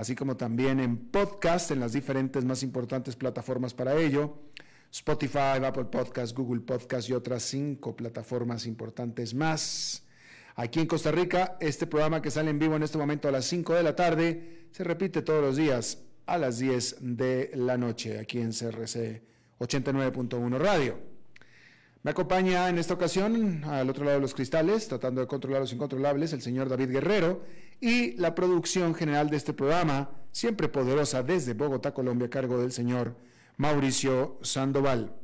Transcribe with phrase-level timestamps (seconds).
[0.00, 4.38] así como también en podcast en las diferentes más importantes plataformas para ello.
[4.90, 10.02] Spotify, Apple Podcast, Google Podcast y otras cinco plataformas importantes más.
[10.56, 13.44] Aquí en Costa Rica, este programa que sale en vivo en este momento a las
[13.44, 18.18] 5 de la tarde se repite todos los días a las 10 de la noche
[18.18, 19.22] aquí en CRC
[19.58, 21.09] 89.1 Radio.
[22.02, 25.74] Me acompaña en esta ocasión, al otro lado de los cristales, tratando de controlar los
[25.74, 27.44] incontrolables, el señor David Guerrero
[27.78, 32.72] y la producción general de este programa, siempre poderosa desde Bogotá, Colombia, a cargo del
[32.72, 33.18] señor
[33.58, 35.14] Mauricio Sandoval.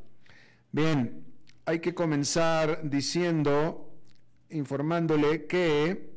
[0.70, 1.24] Bien,
[1.64, 3.98] hay que comenzar diciendo,
[4.50, 6.10] informándole que,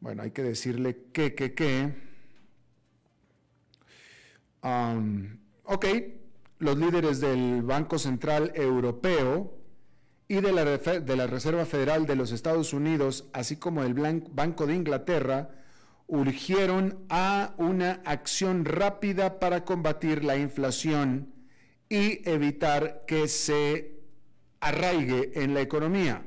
[0.00, 1.94] bueno, hay que decirle que, que, que,
[5.64, 5.86] ok,
[6.58, 9.54] los líderes del Banco Central Europeo
[10.26, 15.50] y de la, Reserva Federal de los Estados Unidos, así como el Banco de Inglaterra,
[16.06, 21.32] urgieron a una acción rápida para combatir la inflación
[21.88, 24.00] y evitar que se
[24.60, 26.26] arraigue en la economía.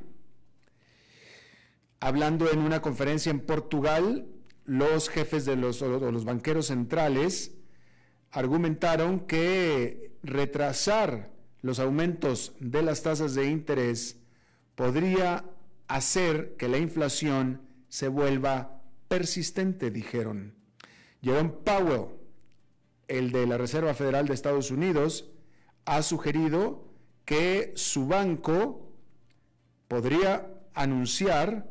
[2.00, 4.28] Hablando en una conferencia en Portugal,
[4.66, 7.52] los jefes de los, los banqueros centrales
[8.32, 14.18] argumentaron que retrasar los aumentos de las tasas de interés
[14.76, 15.46] podría
[15.88, 20.56] hacer que la inflación se vuelva persistente, dijeron.
[21.22, 22.08] Jerome Powell,
[23.08, 25.30] el de la Reserva Federal de Estados Unidos,
[25.86, 26.88] ha sugerido
[27.26, 28.92] que su banco
[29.88, 31.70] podría anunciar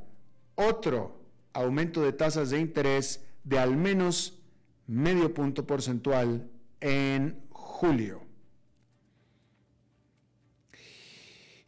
[0.55, 1.21] otro
[1.53, 4.39] aumento de tasas de interés de al menos
[4.87, 6.50] medio punto porcentual
[6.81, 8.30] en julio.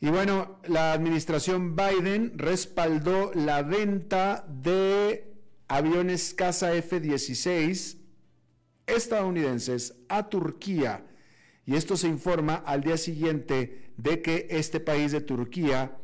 [0.03, 5.33] Y bueno, la administración Biden respaldó la venta de
[5.69, 7.99] aviones Casa F-16
[8.85, 11.07] estadounidenses a Turquía.
[11.67, 15.97] Y esto se informa al día siguiente de que este país de Turquía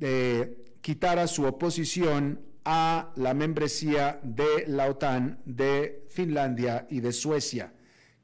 [0.00, 7.72] eh, quitara su oposición a la membresía de la OTAN de Finlandia y de Suecia,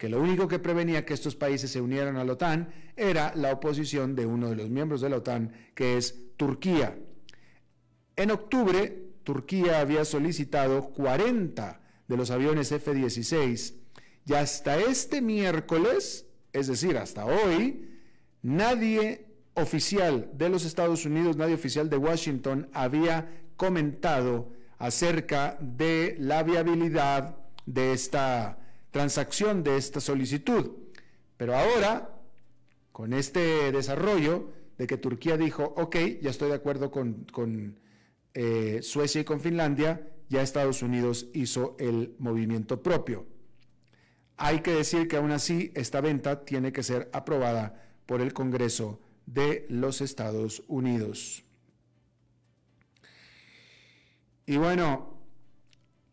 [0.02, 3.52] que lo único que prevenía que estos países se unieran a la OTAN era la
[3.52, 6.98] oposición de uno de los miembros de la OTAN, que es Turquía.
[8.16, 13.74] En octubre, Turquía había solicitado 40 de los aviones F-16
[14.26, 17.88] y hasta este miércoles, es decir, hasta hoy,
[18.42, 26.42] nadie oficial de los Estados Unidos, nadie oficial de Washington había comentado acerca de la
[26.42, 27.36] viabilidad
[27.66, 28.58] de esta
[28.92, 30.70] transacción, de esta solicitud.
[31.36, 32.14] Pero ahora,
[32.92, 37.80] con este desarrollo de que Turquía dijo, ok, ya estoy de acuerdo con,
[38.34, 43.26] eh, Suecia y con Finlandia, ya Estados Unidos hizo el movimiento propio.
[44.36, 49.00] Hay que decir que aún así esta venta tiene que ser aprobada por el Congreso
[49.26, 51.44] de los Estados Unidos.
[54.46, 55.18] Y bueno,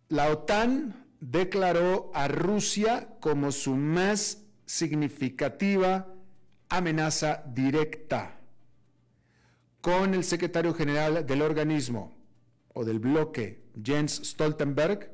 [0.10, 6.07] la OTAN declaró a Rusia como su más significativa
[6.69, 8.39] amenaza directa,
[9.81, 12.13] con el secretario general del organismo
[12.74, 15.12] o del bloque, Jens Stoltenberg,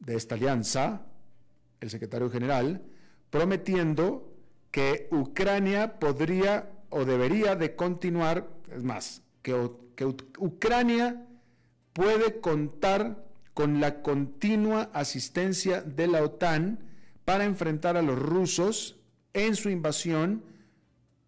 [0.00, 1.06] de esta alianza,
[1.80, 2.82] el secretario general,
[3.30, 4.32] prometiendo
[4.70, 10.04] que Ucrania podría o debería de continuar, es más, que, que
[10.38, 11.26] Ucrania
[11.92, 13.25] puede contar
[13.56, 16.78] con la continua asistencia de la OTAN
[17.24, 19.00] para enfrentar a los rusos
[19.32, 20.44] en su invasión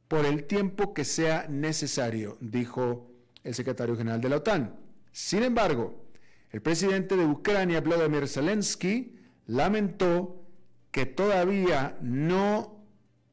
[0.08, 3.10] por el tiempo que sea necesario, dijo
[3.44, 4.74] el secretario general de la OTAN.
[5.10, 6.04] Sin embargo,
[6.50, 9.16] el presidente de Ucrania, Vladimir Zelensky,
[9.46, 10.44] lamentó
[10.90, 12.84] que todavía no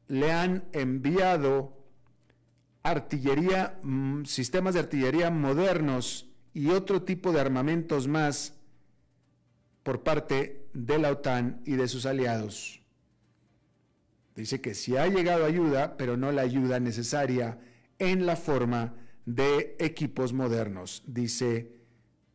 [0.08, 1.76] le han enviado
[2.82, 8.55] artillería, mm, sistemas de artillería modernos y otro tipo de armamentos más
[9.86, 12.82] por parte de la OTAN y de sus aliados.
[14.34, 17.60] Dice que sí ha llegado ayuda, pero no la ayuda necesaria
[18.00, 18.96] en la forma
[19.26, 21.76] de equipos modernos, dice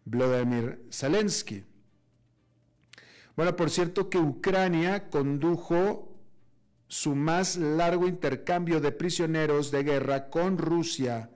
[0.05, 1.65] Vladimir Zelensky.
[3.35, 6.17] Bueno, por cierto que Ucrania condujo
[6.87, 11.31] su más largo intercambio de prisioneros de guerra con Rusia,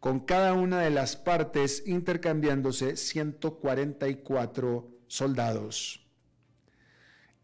[0.00, 6.06] con cada una de las partes intercambiándose 144 soldados.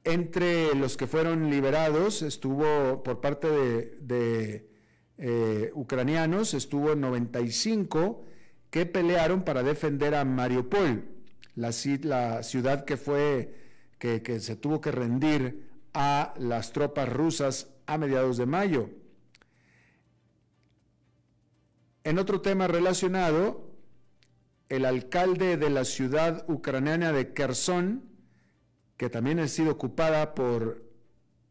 [0.05, 4.69] Entre los que fueron liberados estuvo por parte de,
[5.19, 8.25] eh, ucranianos, estuvo 95
[8.71, 11.05] que pelearon para defender a Mariupol,
[11.55, 13.55] la, ciudad que fue
[13.99, 18.91] que se tuvo que rendir a las tropas rusas a mediados de mayo.
[22.05, 23.72] En otro tema relacionado,
[24.75, 28.05] el alcalde de la ciudad ucraniana de Kherson,
[28.97, 30.83] que también ha sido ocupada por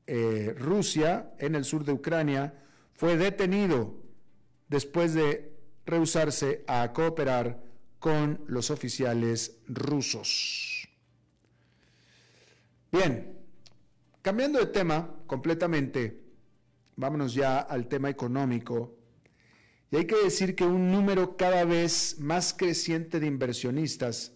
[0.07, 2.53] eh, Rusia en el sur de Ucrania,
[2.93, 3.95] fue detenido
[4.67, 5.53] después de
[5.85, 7.61] rehusarse a cooperar
[7.99, 10.87] con los oficiales rusos.
[12.91, 13.41] Bien,
[14.21, 16.21] Cambiando de tema completamente,
[16.95, 18.99] vámonos ya al tema económico.
[19.91, 24.31] Y hay que decir que un número cada vez más creciente de inversionistas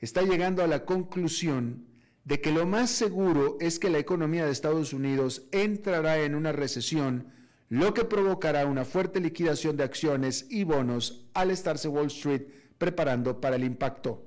[0.00, 1.86] está llegando a la conclusión
[2.24, 6.50] de que lo más seguro es que la economía de Estados Unidos entrará en una
[6.50, 7.32] recesión,
[7.68, 12.42] lo que provocará una fuerte liquidación de acciones y bonos al estarse Wall Street
[12.76, 14.26] preparando para el impacto.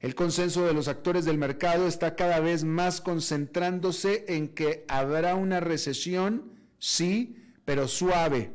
[0.00, 5.34] El consenso de los actores del mercado está cada vez más concentrándose en que habrá
[5.34, 7.36] una recesión, sí,
[7.66, 8.52] pero suave,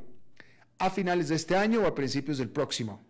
[0.81, 3.06] a finales de este año o a principios del próximo.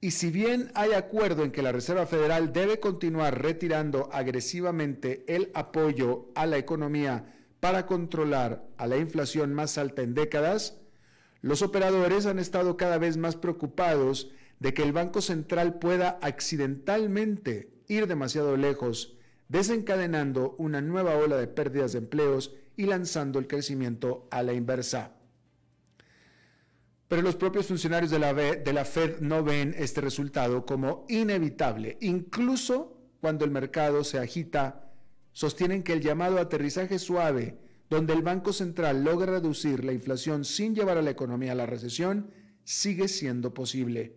[0.00, 5.50] Y si bien hay acuerdo en que la Reserva Federal debe continuar retirando agresivamente el
[5.54, 10.78] apoyo a la economía para controlar a la inflación más alta en décadas,
[11.40, 17.70] los operadores han estado cada vez más preocupados de que el Banco Central pueda accidentalmente
[17.86, 19.16] ir demasiado lejos,
[19.48, 25.15] desencadenando una nueva ola de pérdidas de empleos y lanzando el crecimiento a la inversa.
[27.08, 28.18] Pero los propios funcionarios de
[28.72, 31.98] la, Fed no ven este resultado como inevitable.
[32.00, 34.90] Incluso cuando el mercado se agita,
[35.32, 37.58] sostienen que el llamado aterrizaje suave,
[37.88, 41.66] donde el Banco Central logra reducir la inflación sin llevar a la economía a la
[41.66, 42.30] recesión,
[42.64, 44.16] sigue siendo posible.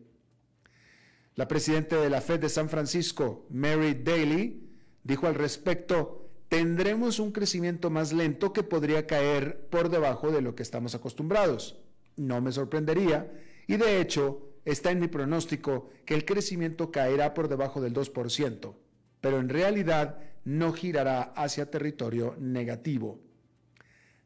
[1.35, 4.67] La presidenta de la Fed de San Francisco, Mary Daly,
[5.03, 10.55] dijo al respecto, tendremos un crecimiento más lento que podría caer por debajo de lo
[10.55, 11.79] que estamos acostumbrados.
[12.19, 13.31] No me sorprendería
[13.65, 18.75] y de hecho está en mi pronóstico que el crecimiento caerá por debajo del 2%,
[19.21, 23.21] pero en realidad no girará hacia territorio negativo.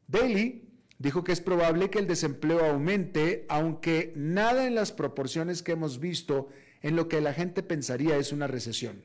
[0.08, 5.74] Daly dijo que es probable que el desempleo aumente, aunque nada en las proporciones que
[5.74, 6.50] hemos visto
[6.82, 9.04] en lo que la gente pensaría es una recesión.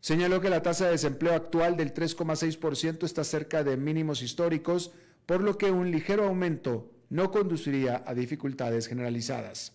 [0.00, 4.92] Señaló que la tasa de desempleo actual del 3,6% está cerca de mínimos históricos,
[5.24, 9.72] por lo que un ligero aumento no conduciría a dificultades generalizadas.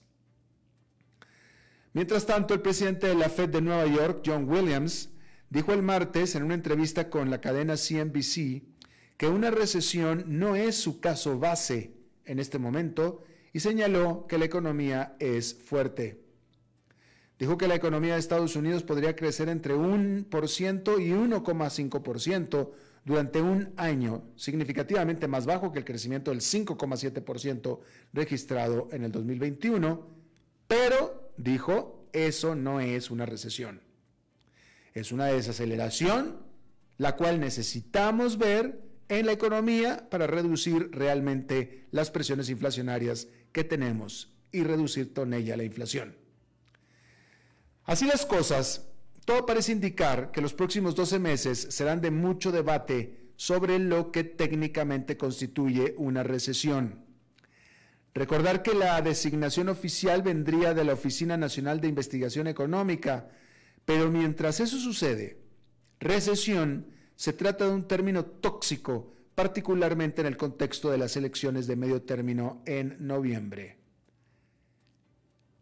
[1.93, 5.09] Mientras tanto, el presidente de la Fed de Nueva York, John Williams,
[5.49, 8.63] dijo el martes en una entrevista con la cadena CNBC
[9.15, 11.93] que una recesión no es su caso base
[12.25, 16.21] en este momento y señaló que la economía es fuerte.
[17.39, 20.27] Dijo que la economía de Estados Unidos podría crecer entre 1%
[21.01, 22.71] y 1,5%
[23.09, 27.79] durante un año, significativamente más bajo que el crecimiento del 5,7%
[28.13, 30.07] registrado en el 2021,
[30.67, 33.81] pero, dijo, eso no es una recesión.
[34.93, 36.37] Es una desaceleración
[36.99, 44.31] la cual necesitamos ver en la economía para reducir realmente las presiones inflacionarias que tenemos
[44.51, 46.15] y reducir con ella la inflación.
[47.85, 48.85] Así las cosas,
[49.29, 54.23] todo parece indicar que los próximos 12 meses serán de mucho debate sobre lo que
[54.23, 57.05] técnicamente constituye una recesión.
[58.15, 63.29] Recordar que la designación oficial vendría de la Oficina Nacional de Investigación Económica,
[63.85, 65.39] pero mientras eso sucede,
[65.99, 71.75] recesión se trata de un término tóxico, particularmente en el contexto de las elecciones de
[71.75, 73.78] medio término en noviembre.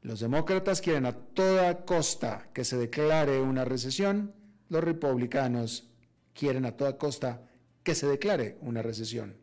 [0.07, 4.33] Los demócratas quieren a toda costa que se declare una recesión,
[4.69, 5.91] los republicanos
[6.33, 7.41] quieren a toda costa
[7.83, 9.35] que se declare una recesión.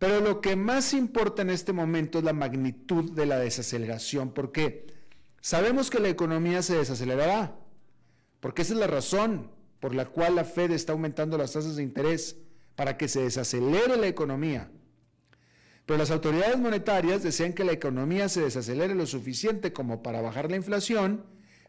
[0.00, 4.88] Pero lo que más importa en este momento es la magnitud de la desaceleración, porque
[5.40, 7.56] sabemos que la economía se desacelerará,
[8.40, 11.84] porque esa es la razón por la cual la Fed está aumentando las tasas de
[11.84, 12.38] interés,
[12.74, 14.68] para que se desacelere la economía.
[15.86, 20.50] Pero las autoridades monetarias desean que la economía se desacelere lo suficiente como para bajar
[20.50, 21.24] la inflación,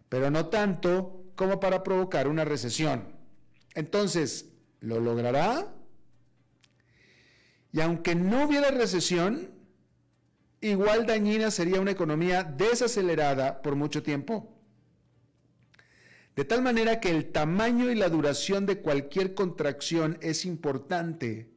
[0.10, 3.16] pero no tanto como para provocar una recesión.
[3.76, 5.72] Entonces, ¿lo logrará?
[7.72, 9.52] Y aunque no hubiera recesión,
[10.62, 14.58] igual dañina sería una economía desacelerada por mucho tiempo.
[16.36, 21.52] De tal manera que el tamaño y la duración de cualquier contracción es importante.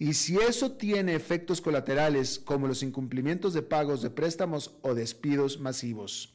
[0.00, 5.60] Y si eso tiene efectos colaterales como los incumplimientos de pagos de préstamos o despidos
[5.60, 6.32] masivos.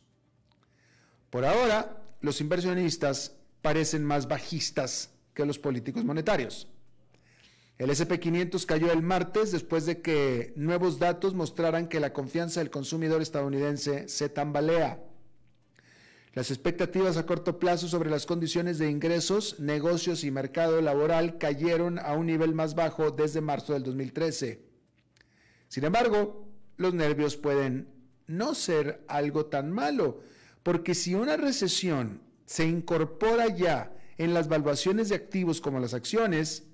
[1.31, 6.67] Por ahora, los inversionistas parecen más bajistas que los políticos monetarios.
[7.79, 12.69] El SP500 cayó el martes después de que nuevos datos mostraran que la confianza del
[12.69, 15.03] consumidor estadounidense se tambalea.
[16.35, 21.97] Las expectativas a corto plazo sobre las condiciones de ingresos, negocios y mercado laboral cayeron
[21.97, 24.61] a un nivel más bajo desde marzo del 2013.
[25.69, 27.87] Sin embargo, los nervios pueden
[28.27, 30.19] no ser algo tan malo,
[30.61, 36.67] porque si una recesión se incorpora ya en las valuaciones de activos como las acciones,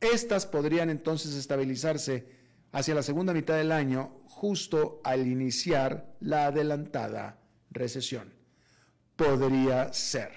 [0.00, 2.32] estas podrían entonces estabilizarse
[2.72, 7.38] hacia la segunda mitad del año, justo al iniciar la adelantada
[7.70, 8.37] recesión.
[9.18, 10.32] Podría ser.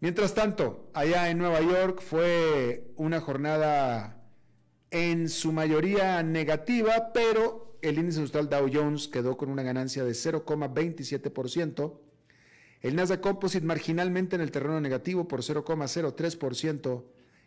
[0.00, 4.22] Mientras tanto, allá en Nueva York fue una jornada
[4.90, 10.12] en su mayoría negativa, pero el índice industrial Dow Jones quedó con una ganancia de
[10.12, 12.00] 0,27%.
[12.82, 17.04] El Nasdaq Composite marginalmente en el terreno negativo por 0,03%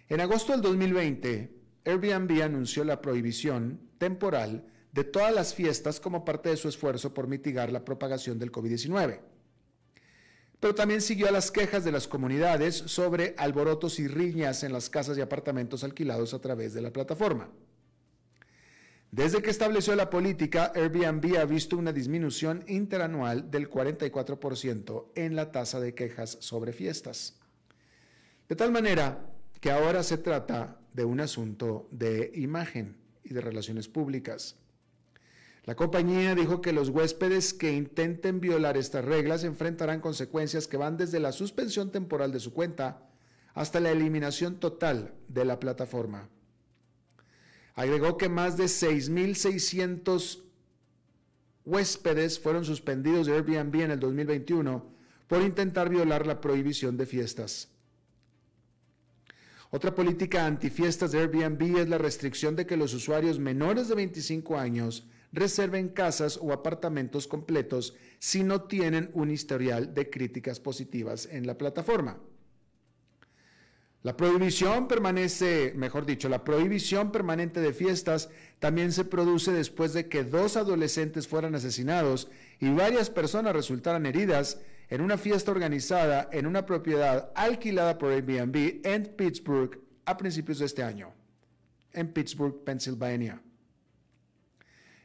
[0.07, 1.53] En agosto del 2020,
[1.83, 7.27] Airbnb anunció la prohibición temporal de todas las fiestas como parte de su esfuerzo por
[7.27, 9.28] mitigar la propagación del COVID-19.
[10.59, 14.89] Pero también siguió a las quejas de las comunidades sobre alborotos y riñas en las
[14.89, 17.49] casas y apartamentos alquilados a través de la plataforma.
[19.11, 25.51] Desde que estableció la política, Airbnb ha visto una disminución interanual del 44% en la
[25.51, 27.39] tasa de quejas sobre fiestas.
[28.47, 29.25] De tal manera
[29.59, 34.58] que ahora se trata de un asunto de imagen y de relaciones públicas.
[35.65, 40.97] La compañía dijo que los huéspedes que intenten violar estas reglas enfrentarán consecuencias que van
[40.97, 43.09] desde la suspensión temporal de su cuenta
[43.53, 46.29] hasta la eliminación total de la plataforma.
[47.75, 50.43] Agregó que más de 6.600
[51.65, 54.85] huéspedes fueron suspendidos de Airbnb en el 2021
[55.27, 57.69] por intentar violar la prohibición de fiestas.
[59.71, 64.57] Otra política antifiestas de Airbnb es la restricción de que los usuarios menores de 25
[64.57, 71.45] años reserven casas o apartamentos completos si no tienen un historial de críticas positivas en
[71.45, 72.19] la plataforma.
[74.01, 80.07] La prohibición permanece, mejor dicho, la prohibición permanente de fiestas también se produce después de
[80.07, 82.29] que dos adolescentes fueran asesinados
[82.61, 88.79] y varias personas resultaran heridas en una fiesta organizada en una propiedad alquilada por Airbnb
[88.85, 91.13] en Pittsburgh a principios de este año,
[91.91, 93.41] en Pittsburgh, Pennsylvania.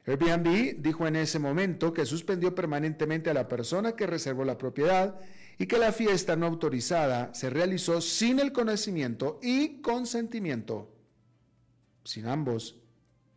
[0.06, 5.18] Airbnb dijo en ese momento que suspendió permanentemente a la persona que reservó la propiedad
[5.58, 10.94] y que la fiesta no autorizada se realizó sin el conocimiento y consentimiento,
[12.04, 12.80] sin ambos,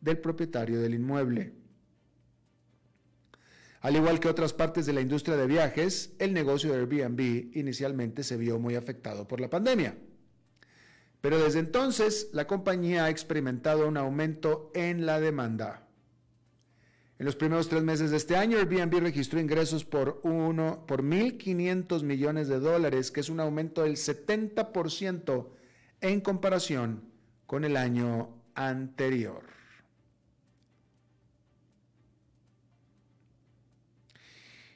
[0.01, 1.53] del propietario del inmueble.
[3.81, 8.23] Al igual que otras partes de la industria de viajes, el negocio de Airbnb inicialmente
[8.23, 9.95] se vio muy afectado por la pandemia.
[11.21, 15.86] Pero desde entonces la compañía ha experimentado un aumento en la demanda.
[17.19, 22.03] En los primeros tres meses de este año, Airbnb registró ingresos por, uno, por 1.500
[22.03, 25.47] millones de dólares, que es un aumento del 70%
[26.01, 27.03] en comparación
[27.47, 29.41] con el año anterior.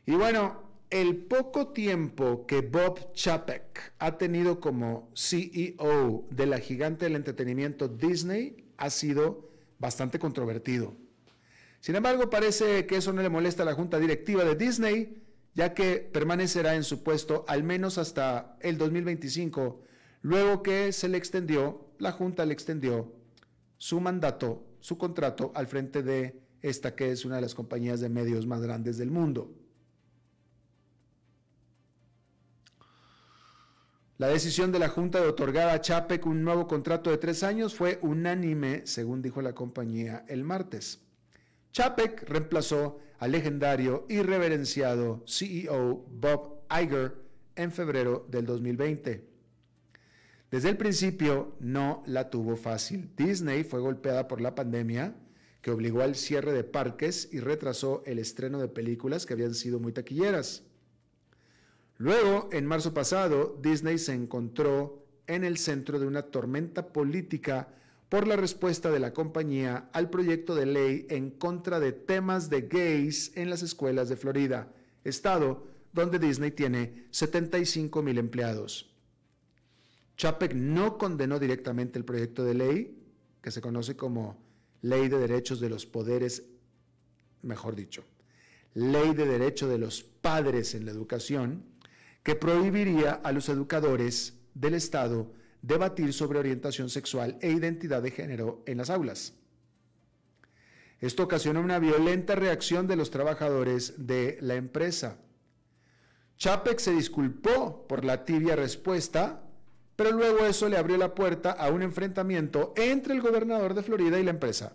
[0.07, 7.05] Y bueno, el poco tiempo que Bob Chapek ha tenido como CEO de la gigante
[7.05, 11.00] del entretenimiento Disney ha sido bastante controvertido.
[11.81, 15.23] Sin embargo, parece que eso no le molesta a la junta directiva de Disney,
[15.55, 19.81] ya que permanecerá en su puesto al menos hasta el 2025,
[20.21, 23.11] luego que se le extendió, la junta le extendió
[23.77, 28.09] su mandato, su contrato al frente de esta que es una de las compañías de
[28.09, 29.51] medios más grandes del mundo.
[34.19, 37.73] La decisión de la Junta de otorgar a Chapek un nuevo contrato de tres años
[37.73, 40.99] fue unánime, según dijo la compañía el martes.
[41.71, 47.15] Chapek reemplazó al legendario y reverenciado CEO Bob Iger
[47.55, 49.31] en febrero del 2020.
[50.49, 53.11] Desde el principio no la tuvo fácil.
[53.15, 55.15] Disney fue golpeada por la pandemia,
[55.61, 59.79] que obligó al cierre de parques y retrasó el estreno de películas que habían sido
[59.79, 60.63] muy taquilleras.
[61.97, 67.69] Luego, en marzo pasado, Disney se encontró en el centro de una tormenta política
[68.11, 72.63] por la respuesta de la compañía al proyecto de ley en contra de temas de
[72.63, 74.67] gays en las escuelas de Florida,
[75.05, 78.93] estado donde Disney tiene 75 mil empleados.
[80.17, 83.01] Chapek no condenó directamente el proyecto de ley,
[83.41, 84.43] que se conoce como
[84.81, 86.43] Ley de Derechos de los Poderes,
[87.43, 88.03] mejor dicho,
[88.73, 91.63] Ley de Derecho de los Padres en la Educación,
[92.23, 98.63] que prohibiría a los educadores del Estado debatir sobre orientación sexual e identidad de género
[98.65, 99.33] en las aulas.
[100.99, 105.17] Esto ocasionó una violenta reacción de los trabajadores de la empresa.
[106.37, 109.43] Chapek se disculpó por la tibia respuesta,
[109.95, 114.19] pero luego eso le abrió la puerta a un enfrentamiento entre el gobernador de Florida
[114.19, 114.73] y la empresa.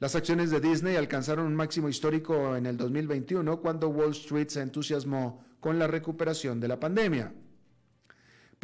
[0.00, 4.60] Las acciones de Disney alcanzaron un máximo histórico en el 2021 cuando Wall Street se
[4.60, 7.32] entusiasmó con la recuperación de la pandemia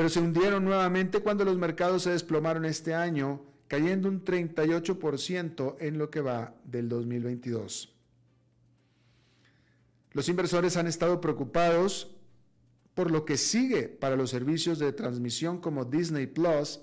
[0.01, 5.99] pero se hundieron nuevamente cuando los mercados se desplomaron este año, cayendo un 38% en
[5.99, 7.95] lo que va del 2022.
[10.13, 12.17] Los inversores han estado preocupados
[12.95, 16.81] por lo que sigue para los servicios de transmisión como Disney Plus,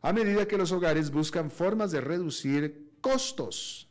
[0.00, 3.90] a medida que los hogares buscan formas de reducir costos.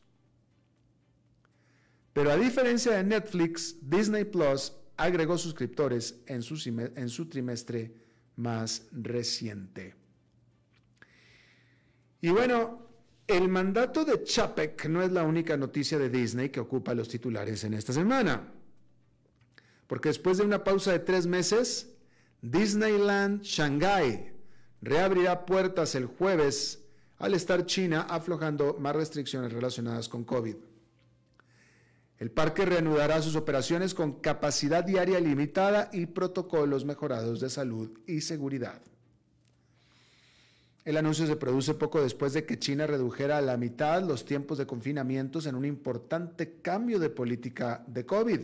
[2.11, 6.55] Pero a diferencia de Netflix, Disney Plus agregó suscriptores en su,
[6.95, 8.01] en su trimestre
[8.35, 9.95] más reciente.
[12.21, 12.87] Y bueno,
[13.27, 17.63] el mandato de Chapek no es la única noticia de Disney que ocupa los titulares
[17.63, 18.51] en esta semana.
[19.87, 21.95] Porque después de una pausa de tres meses,
[22.41, 24.33] Disneyland Shanghai
[24.81, 26.83] reabrirá puertas el jueves
[27.17, 30.55] al estar China aflojando más restricciones relacionadas con COVID.
[32.23, 38.21] El parque reanudará sus operaciones con capacidad diaria limitada y protocolos mejorados de salud y
[38.21, 38.81] seguridad.
[40.85, 44.57] El anuncio se produce poco después de que China redujera a la mitad los tiempos
[44.57, 48.39] de confinamientos en un importante cambio de política de COVID.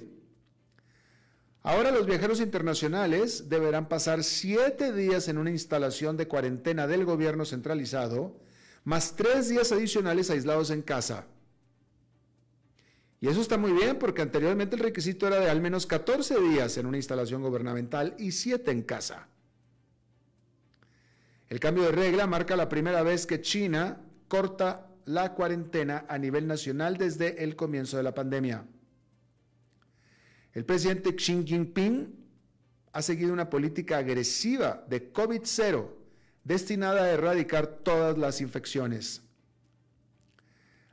[1.63, 7.45] Ahora los viajeros internacionales deberán pasar siete días en una instalación de cuarentena del gobierno
[7.45, 8.41] centralizado,
[8.83, 11.27] más tres días adicionales aislados en casa
[13.21, 16.77] y eso está muy bien porque anteriormente el requisito era de al menos 14 días
[16.77, 19.27] en una instalación gubernamental y 7 en casa.
[21.49, 26.47] El cambio de regla marca la primera vez que China corta la cuarentena a nivel
[26.47, 28.65] nacional desde el comienzo de la pandemia.
[30.53, 32.15] El presidente Xi Jinping
[32.93, 35.89] ha seguido una política agresiva de COVID-0
[36.43, 39.23] destinada a erradicar todas las infecciones.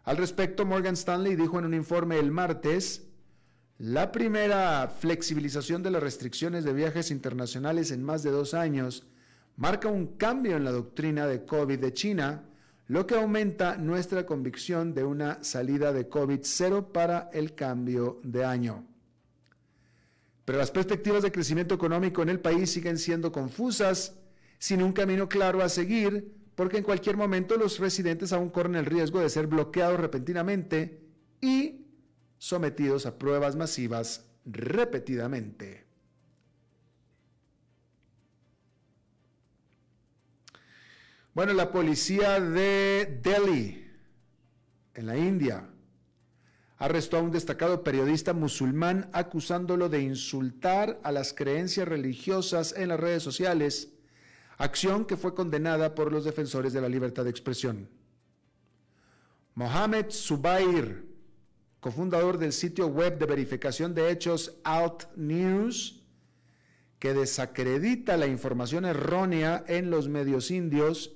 [0.06, 3.08] Al respecto, Morgan Stanley dijo en un informe el martes,
[3.78, 9.04] la primera flexibilización de las restricciones de viajes internacionales en más de dos años
[9.56, 12.44] marca un cambio en la doctrina de COVID de China,
[12.86, 18.86] lo que aumenta nuestra convicción de una salida de COVID-0 para el cambio de año.
[20.44, 24.14] Pero las perspectivas de crecimiento económico en el país siguen siendo confusas,
[24.60, 28.86] sin un camino claro a seguir, porque en cualquier momento los residentes aún corren el
[28.86, 31.02] riesgo de ser bloqueados repentinamente
[31.40, 31.86] y
[32.38, 35.84] sometidos a pruebas masivas repetidamente.
[41.34, 43.86] Bueno, la policía de Delhi,
[44.94, 45.68] en la India,
[46.78, 52.98] arrestó a un destacado periodista musulmán acusándolo de insultar a las creencias religiosas en las
[52.98, 53.92] redes sociales,
[54.58, 57.88] acción que fue condenada por los defensores de la libertad de expresión.
[59.54, 61.06] Mohamed Zubair,
[61.80, 66.02] cofundador del sitio web de verificación de hechos Alt News,
[66.98, 71.12] que desacredita la información errónea en los medios indios,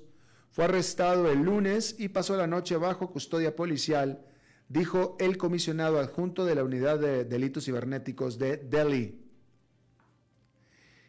[0.51, 4.25] fue arrestado el lunes y pasó la noche bajo custodia policial,
[4.69, 9.21] dijo el comisionado adjunto de la Unidad de Delitos Cibernéticos de Delhi.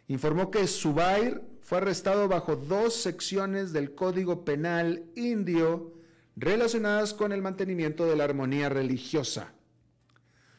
[0.09, 5.95] Informó que Subair fue arrestado bajo dos secciones del Código Penal indio
[6.37, 9.55] relacionadas con el mantenimiento de la armonía religiosa.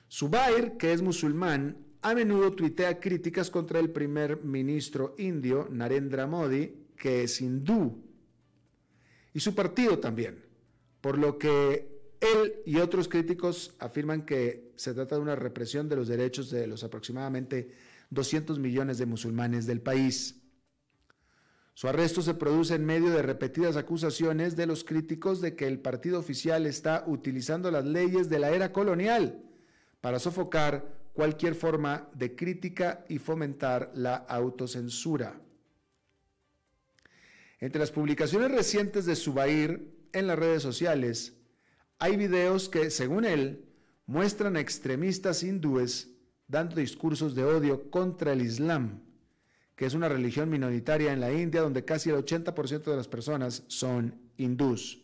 [0.07, 6.87] Subair, que es musulmán, a menudo tuitea críticas contra el primer ministro indio, Narendra Modi,
[6.95, 8.03] que es hindú
[9.33, 10.45] y su partido también,
[11.01, 15.95] por lo que él y otros críticos afirman que se trata de una represión de
[15.95, 17.71] los derechos de los aproximadamente
[18.11, 20.42] 200 millones de musulmanes del país.
[21.73, 25.79] Su arresto se produce en medio de repetidas acusaciones de los críticos de que el
[25.79, 29.43] partido oficial está utilizando las leyes de la era colonial
[29.99, 35.39] para sofocar cualquier forma de crítica y fomentar la autocensura.
[37.59, 41.33] Entre las publicaciones recientes de Subair en las redes sociales,
[41.97, 43.65] hay videos que, según él,
[44.05, 46.09] muestran a extremistas hindúes
[46.47, 49.01] dando discursos de odio contra el Islam,
[49.75, 53.63] que es una religión minoritaria en la India donde casi el 80% de las personas
[53.67, 54.99] son hindús.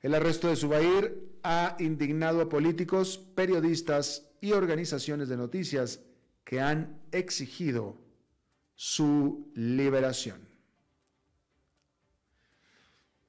[0.00, 6.00] El arresto de Subair ha indignado a políticos, periodistas y organizaciones de noticias
[6.44, 7.96] que han exigido
[8.74, 10.48] su liberación.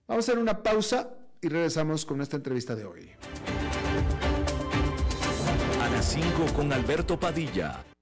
[0.08, 3.12] Vamos a hacer una pausa y regresamos con esta entrevista de hoy.
[5.82, 7.84] A las 5 con Alberto Padilla,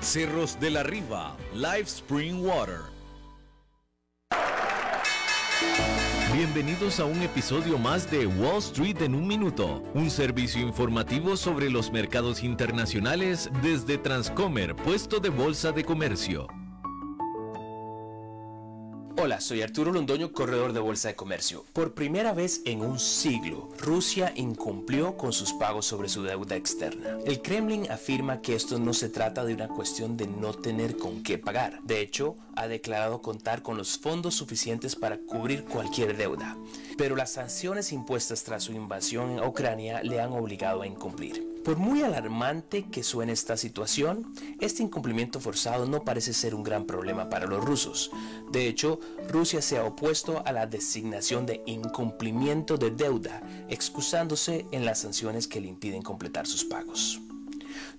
[0.00, 2.80] Cerros de la Riva, Live Spring Water.
[6.32, 11.70] Bienvenidos a un episodio más de Wall Street en un minuto, un servicio informativo sobre
[11.70, 16.46] los mercados internacionales desde Transcomer, puesto de bolsa de comercio.
[19.18, 21.64] Hola, soy Arturo Londoño, corredor de Bolsa de Comercio.
[21.72, 27.16] Por primera vez en un siglo, Rusia incumplió con sus pagos sobre su deuda externa.
[27.24, 31.22] El Kremlin afirma que esto no se trata de una cuestión de no tener con
[31.22, 31.80] qué pagar.
[31.82, 36.54] De hecho, ha declarado contar con los fondos suficientes para cubrir cualquier deuda.
[36.98, 41.45] Pero las sanciones impuestas tras su invasión a Ucrania le han obligado a incumplir.
[41.66, 46.86] Por muy alarmante que suene esta situación, este incumplimiento forzado no parece ser un gran
[46.86, 48.12] problema para los rusos.
[48.52, 54.84] De hecho, Rusia se ha opuesto a la designación de incumplimiento de deuda, excusándose en
[54.84, 57.20] las sanciones que le impiden completar sus pagos.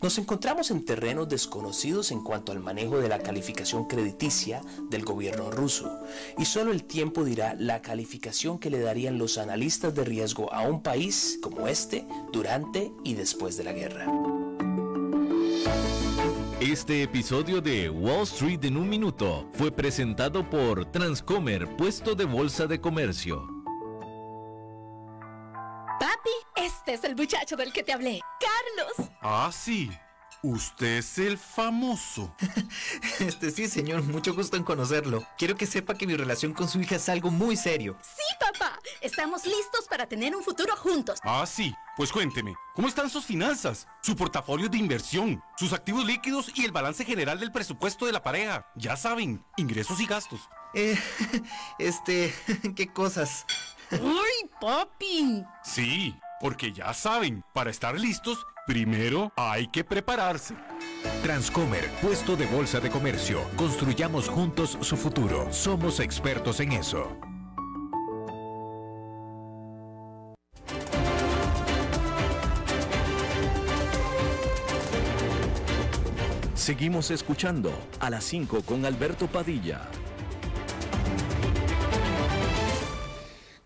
[0.02, 5.50] Nos encontramos en terrenos desconocidos en cuanto al manejo de la calificación crediticia del gobierno
[5.50, 5.92] ruso,
[6.38, 10.62] y solo el tiempo dirá la calificación que le darían los analistas de riesgo a
[10.62, 14.06] un país como este durante y después de la guerra.
[16.62, 22.68] Este episodio de Wall Street en un minuto fue presentado por Transcomer, puesto de bolsa
[22.68, 23.57] de comercio.
[26.68, 29.10] Este es el muchacho del que te hablé, Carlos.
[29.22, 29.90] Ah, sí.
[30.44, 32.36] Usted es el famoso.
[33.20, 35.26] Este sí, señor, mucho gusto en conocerlo.
[35.38, 37.98] Quiero que sepa que mi relación con su hija es algo muy serio.
[38.04, 41.20] Sí, papá, estamos listos para tener un futuro juntos.
[41.24, 41.74] Ah, sí.
[41.96, 43.88] Pues cuénteme, ¿cómo están sus finanzas?
[44.04, 48.22] Su portafolio de inversión, sus activos líquidos y el balance general del presupuesto de la
[48.22, 48.68] pareja.
[48.76, 50.42] Ya saben, ingresos y gastos.
[50.76, 51.00] Eh,
[51.80, 52.34] este,
[52.76, 53.46] ¿qué cosas?
[53.92, 55.44] ¡Uy, papi!
[55.64, 60.56] Sí, porque ya saben, para estar listos, primero hay que prepararse.
[61.24, 63.42] Transcomer, puesto de bolsa de comercio.
[63.56, 65.52] Construyamos juntos su futuro.
[65.52, 67.18] Somos expertos en eso.
[76.68, 77.72] Seguimos escuchando
[78.02, 79.88] a las 5 con Alberto Padilla.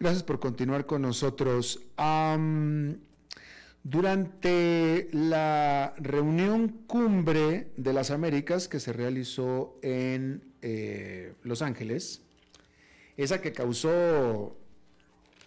[0.01, 1.79] Gracias por continuar con nosotros.
[3.83, 12.23] Durante la reunión cumbre de las Américas que se realizó en eh, Los Ángeles,
[13.15, 14.57] esa que causó,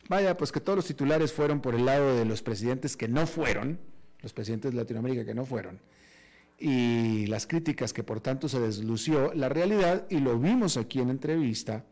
[0.09, 3.27] vaya, pues que todos los titulares fueron por el lado de los presidentes que no
[3.27, 3.81] fueron,
[4.23, 5.81] los presidentes de Latinoamérica que no fueron,
[6.61, 11.11] y las críticas que por tanto se deslució, la realidad, y lo vimos aquí en
[11.11, 11.85] entrevista,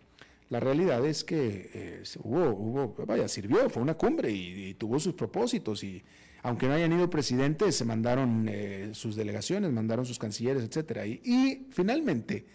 [0.50, 5.14] la realidad es que eh, hubo, hubo, vaya, sirvió, fue una cumbre y, tuvo sus
[5.14, 6.02] propósitos y
[6.42, 11.06] aunque no hayan ido presidentes, se mandaron eh, sus delegaciones, mandaron sus cancilleres, etcétera.
[11.06, 12.46] Y, finalmente,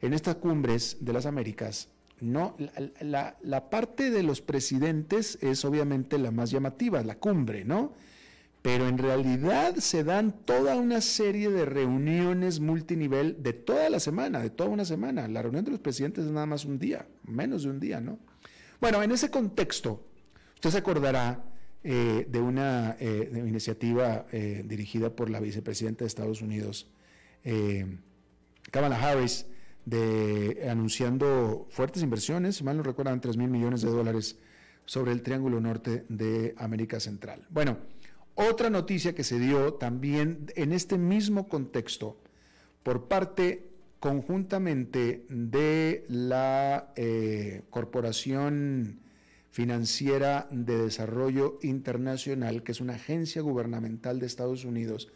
[0.00, 1.88] en estas cumbres de las Américas,
[2.20, 2.56] no,
[3.00, 7.92] la- la parte de los presidentes es obviamente la más llamativa, la cumbre, ¿no?
[8.64, 14.40] Pero en realidad se dan toda una serie de reuniones multinivel de toda la semana,
[14.40, 15.28] de toda una semana.
[15.28, 18.18] La reunión de los presidentes es nada más un día, menos de un día, ¿no?
[18.80, 20.06] Bueno, en ese contexto,
[20.54, 21.44] usted se acordará
[21.82, 26.88] eh, de una eh, de una iniciativa eh, dirigida por la vicepresidenta de Estados Unidos,
[28.70, 29.44] Kamala Harris,
[29.84, 34.38] de anunciando fuertes inversiones, si mal no recuerdan, 3 mil millones de dólares
[34.86, 37.46] sobre el Triángulo Norte de América Central.
[37.50, 37.76] Bueno,
[38.34, 42.16] otra noticia que se dio también en este mismo contexto
[42.82, 43.70] por parte
[44.00, 49.00] conjuntamente de la eh, Corporación
[49.50, 55.10] Financiera de Desarrollo Internacional, que es una agencia gubernamental de Estados Unidos,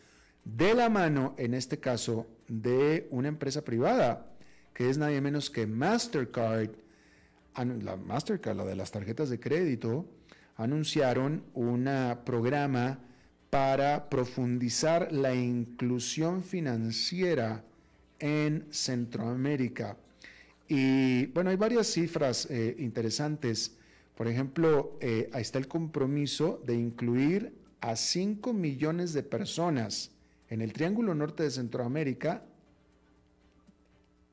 [0.44, 4.32] de la mano, en este caso, de una empresa privada,
[4.72, 6.70] que es nadie menos que Mastercard,
[7.82, 10.06] la Mastercard, la de las tarjetas de crédito,
[10.56, 11.90] anunciaron un
[12.24, 13.00] programa
[13.50, 17.64] para profundizar la inclusión financiera
[18.18, 19.96] en Centroamérica.
[20.68, 23.76] Y bueno, hay varias cifras eh, interesantes.
[24.16, 30.10] Por ejemplo, eh, ahí está el compromiso de incluir a 5 millones de personas
[30.50, 32.42] en el Triángulo Norte de Centroamérica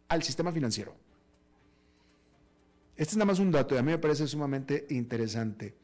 [0.09, 0.95] al sistema financiero.
[2.97, 5.75] Este es nada más un dato y a mí me parece sumamente interesante.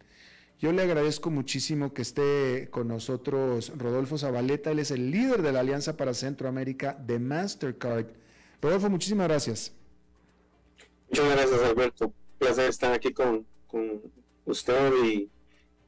[0.62, 5.52] Yo le agradezco muchísimo que esté con nosotros Rodolfo Zabaleta, él es el líder de
[5.52, 8.06] la Alianza para Centroamérica de Mastercard.
[8.62, 9.74] Rodolfo, muchísimas gracias.
[11.10, 12.06] Muchas gracias, Alberto.
[12.06, 14.02] Un placer estar aquí con, con
[14.46, 15.30] usted y,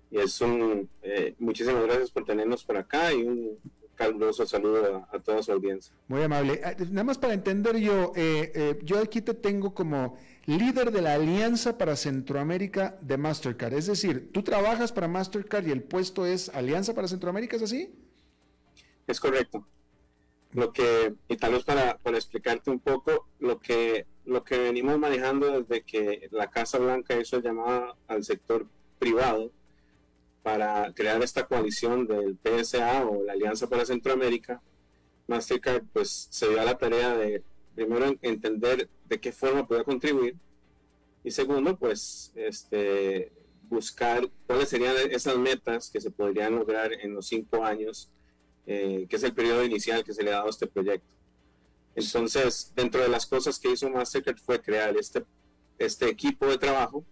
[0.09, 0.89] y es un.
[1.03, 3.59] eh, muchísimas gracias por tenernos por acá y un
[3.93, 5.93] caluroso saludo a, a toda su audiencia.
[6.07, 6.59] Muy amable.
[6.63, 11.01] Ah, Nada más para entender yo, eh, eh, yo aquí te tengo como líder de
[11.01, 13.73] la Alianza para Centroamérica de Mastercard.
[13.73, 17.93] Es decir, tú trabajas para Mastercard y el puesto es Alianza para Centroamérica, ¿es así?
[19.07, 19.65] Es correcto.
[20.51, 25.61] Lo que, y tal vez para, explicarte un poco, lo que, lo que venimos manejando
[25.61, 28.67] desde que la Casa Blanca hizo llamada al sector
[28.99, 29.51] privado
[30.43, 34.61] para crear esta coalición del PSA o la Alianza para Centroamérica,
[35.27, 37.43] Mastercard pues se dio a la tarea de
[37.75, 40.35] primero en- entender de qué forma podía contribuir
[41.23, 43.31] y segundo pues este
[43.69, 48.09] buscar cuáles serían esas metas que se podrían lograr en los cinco años
[48.67, 51.15] eh, que es el periodo inicial que se le ha dado a este proyecto.
[51.95, 55.23] Entonces, dentro de las cosas que hizo Mastercard fue crear este,
[55.77, 57.03] este equipo de trabajo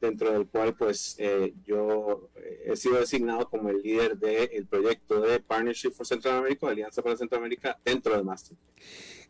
[0.00, 2.28] dentro del cual pues eh, yo
[2.66, 7.16] he sido designado como el líder del proyecto de Partnership for Central America, Alianza para
[7.16, 8.56] Centroamérica, dentro de Master.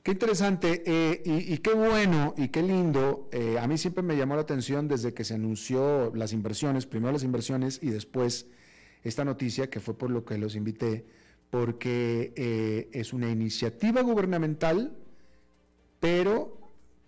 [0.02, 3.28] Qué interesante eh, y, qué bueno y qué lindo.
[3.32, 7.12] Eh, a mí siempre me llamó la atención desde que se anunció las inversiones, primero
[7.12, 8.46] las inversiones y después
[9.02, 11.04] esta noticia, que fue por lo que los invité,
[11.50, 14.96] porque es una iniciativa gubernamental,
[16.00, 16.65] pero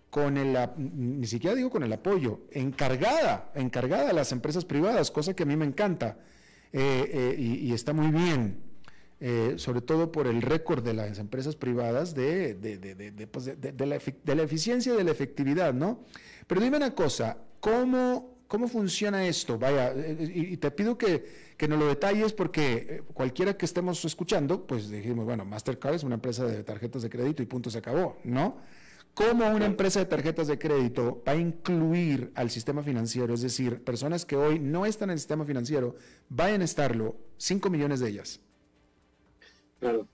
[0.09, 5.35] con el, ni siquiera digo con el apoyo, encargada, encargada a las empresas privadas, cosa
[5.35, 6.17] que a mí me encanta
[6.73, 8.59] eh, eh, y, está muy bien,
[9.19, 14.43] eh, sobre todo por el récord de las empresas privadas de, de, pues la, la,
[14.43, 16.03] eficiencia y de la efectividad, ¿no?
[16.47, 19.59] Pero dime una cosa, ¿cómo, cómo funciona esto?
[19.59, 24.89] Vaya, y, te pido que, que nos lo detalles porque cualquiera que estemos escuchando, pues
[24.89, 28.57] dijimos, bueno, Mastercard es una empresa de tarjetas de crédito y punto se acabó, ¿no?
[29.13, 33.33] ¿Cómo una empresa de tarjetas de crédito va a incluir al sistema financiero?
[33.33, 35.95] Es decir, personas que hoy no están en el sistema financiero,
[36.29, 38.41] vayan a estarlo, 5 millones de ellas.
[39.79, 40.07] Claro.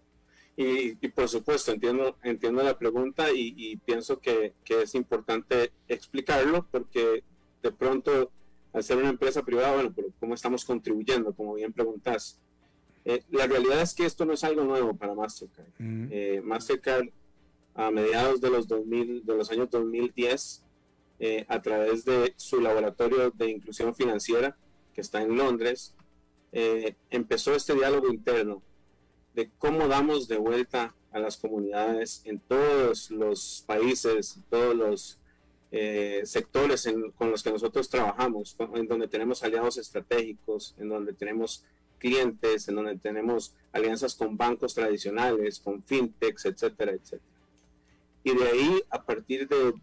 [0.58, 7.24] Y, por supuesto, entiendo, entiendo la pregunta y, pienso que, es importante explicarlo porque
[7.62, 8.32] de pronto,
[8.72, 11.34] al ser una empresa privada, bueno, pero ¿cómo estamos contribuyendo?
[11.34, 12.40] Como bien preguntas.
[13.04, 15.68] Eh, la realidad es que esto no es algo nuevo para Mastercard.
[15.80, 17.10] Eh, Mastercard
[17.76, 20.64] a mediados de los, 2000, de los años 2010
[21.20, 24.58] eh, a través de su laboratorio de inclusión financiera
[24.94, 25.94] que está en Londres,
[26.52, 28.62] eh, empezó este diálogo interno
[29.34, 35.20] de cómo damos de vuelta a las comunidades en todos los países, todos los
[35.72, 41.66] eh, sectores con los que nosotros trabajamos, en donde tenemos aliados estratégicos, en donde tenemos
[41.98, 47.35] clientes, en donde tenemos alianzas con bancos tradicionales, con fintechs, etcétera, etcétera.
[48.26, 49.76] Y de ahí, a partir de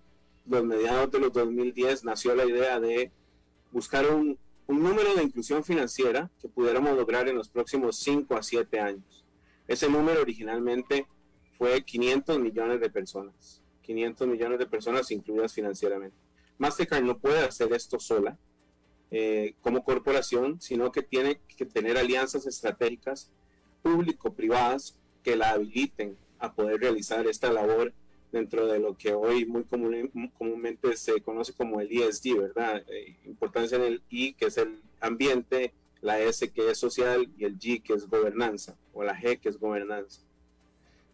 [0.47, 3.13] los mediados de los 2010, nació la idea de
[3.71, 8.81] buscar un, número de inclusión financiera que pudiéramos lograr en los próximos 5 a 7
[8.81, 9.25] años.
[9.69, 11.07] Ese número originalmente
[11.57, 13.63] fue 500 millones de personas.
[13.83, 16.17] 500 millones de personas incluidas financieramente.
[16.59, 18.37] Mastercard no puede hacer esto sola
[19.13, 23.31] eh, como corporación, sino que tiene que tener alianzas estratégicas
[23.83, 27.93] público-privadas que la habiliten a poder realizar esta labor
[28.33, 32.83] dentro de lo que hoy muy comúnmente se conoce como el ESG, ¿verdad?
[32.89, 37.45] Eh, importancia en el I, que es el ambiente, la S, que es social, y
[37.45, 40.23] el G, que es gobernanza, o la G, que es gobernanza.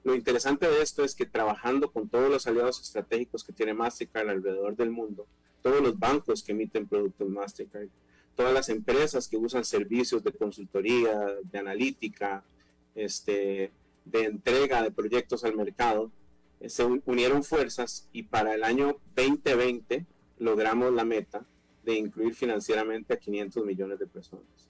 [0.04, 4.30] Lo interesante de esto es que trabajando con todos los aliados estratégicos que tiene Mastercard
[4.30, 5.26] alrededor del mundo,
[5.60, 7.88] todos los bancos que emiten productos Mastercard,
[8.36, 12.44] todas las empresas que usan servicios de consultoría, de analítica,
[12.94, 13.72] este,
[14.04, 16.12] de entrega de proyectos al mercado,
[16.66, 20.06] se unieron fuerzas y para el año 2020
[20.38, 21.46] logramos la meta
[21.84, 24.68] de incluir financieramente a 500 millones de personas.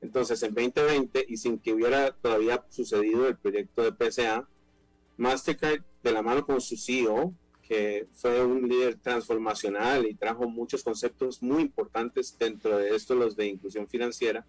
[0.00, 4.48] Entonces, en 2020, y sin que hubiera todavía sucedido el proyecto de PSA,
[5.18, 10.82] Mastercard, de la mano con su CEO, que fue un líder transformacional y trajo muchos
[10.82, 14.46] conceptos muy importantes dentro de esto, los de inclusión financiera,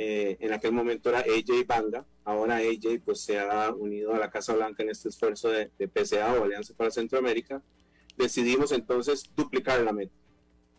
[0.00, 4.30] eh, en aquel momento era AJ Banga, ahora AJ pues se ha unido a la
[4.30, 7.60] Casa Blanca en este esfuerzo de, PCA o Alianza para Centroamérica,
[8.16, 10.12] decidimos entonces duplicar la meta.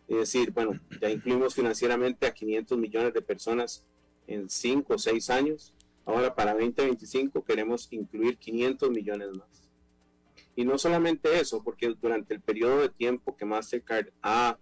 [0.08, 3.84] Es decir, bueno, ya incluimos financieramente a 500 millones de personas
[4.26, 5.74] en 5 o 6 años,
[6.06, 9.68] ahora para 2025 queremos incluir 500 millones más.
[10.56, 14.56] Y no solamente eso, porque durante el periodo de tiempo que Mastercard ha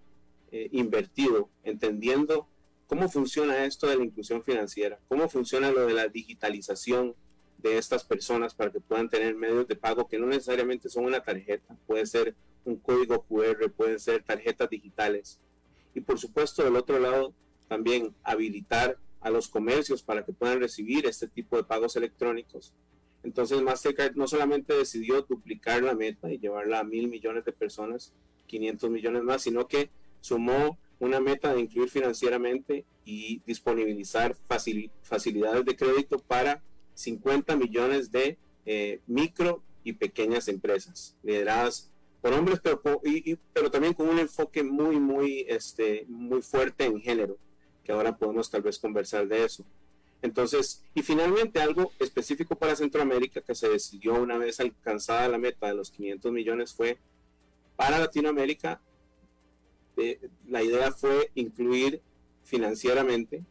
[0.50, 2.48] eh, invertido, entendiendo
[2.88, 4.98] ¿Cómo funciona esto de la inclusión financiera?
[5.08, 7.14] ¿Cómo funciona lo de la digitalización
[7.58, 11.22] de estas personas para que puedan tener medios de pago que no necesariamente son una
[11.22, 11.76] tarjeta?
[11.86, 15.38] Puede ser un código QR, pueden ser tarjetas digitales.
[15.94, 17.34] Y por supuesto, del otro lado,
[17.68, 22.72] también habilitar a los comercios para que puedan recibir este tipo de pagos electrónicos.
[23.22, 28.14] Entonces Mastercard no solamente decidió duplicar la meta y llevarla a mil millones de personas,
[28.46, 29.90] 500 millones más, sino que
[30.22, 34.36] sumó una meta de incluir financieramente y disponibilizar
[35.02, 36.62] facilidades de crédito para
[36.94, 42.82] 50 millones de eh, micro y pequeñas empresas lideradas por hombres, pero,
[43.52, 47.38] pero también con un enfoque muy, muy, este, muy fuerte en género,
[47.84, 49.64] que ahora podemos tal vez conversar de eso.
[50.20, 55.68] Entonces, y finalmente algo específico para Centroamérica que se decidió una vez alcanzada la meta
[55.68, 56.98] de los 500 millones fue
[57.76, 58.80] para Latinoamérica
[60.46, 62.00] la idea fue incluir
[62.44, 63.44] financieramente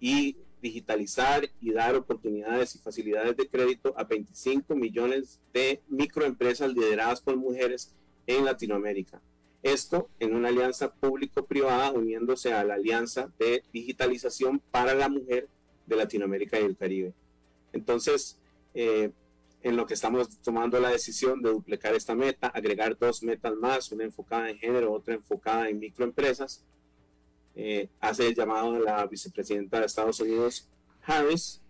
[0.00, 7.20] y digitalizar y dar oportunidades y facilidades de crédito a 25 millones de microempresas lideradas
[7.20, 7.94] por mujeres
[8.26, 9.20] en Latinoamérica.
[9.62, 15.48] Esto en una alianza público-privada uniéndose a la Alianza de Digitalización para la Mujer
[15.86, 17.12] de Latinoamérica y el Caribe.
[17.72, 18.38] Entonces,
[18.74, 19.10] eh,
[19.62, 23.92] en lo que estamos tomando la decisión de duplicar esta meta, agregar dos metas más,
[23.92, 26.64] una enfocada en género, otra enfocada en microempresas,
[27.54, 30.68] eh, hace el llamado de la vicepresidenta de Estados Unidos,
[31.02, 31.60] Harris,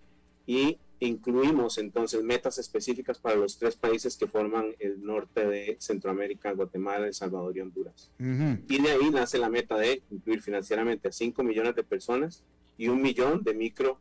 [0.47, 6.53] y incluimos entonces metas específicas para los tres países que forman el norte de Centroamérica,
[6.53, 8.11] Guatemala, El Salvador y Honduras.
[8.19, 12.45] Y de ahí nace la meta de incluir financieramente a 5 millones de personas
[12.77, 13.99] y un millón de micro,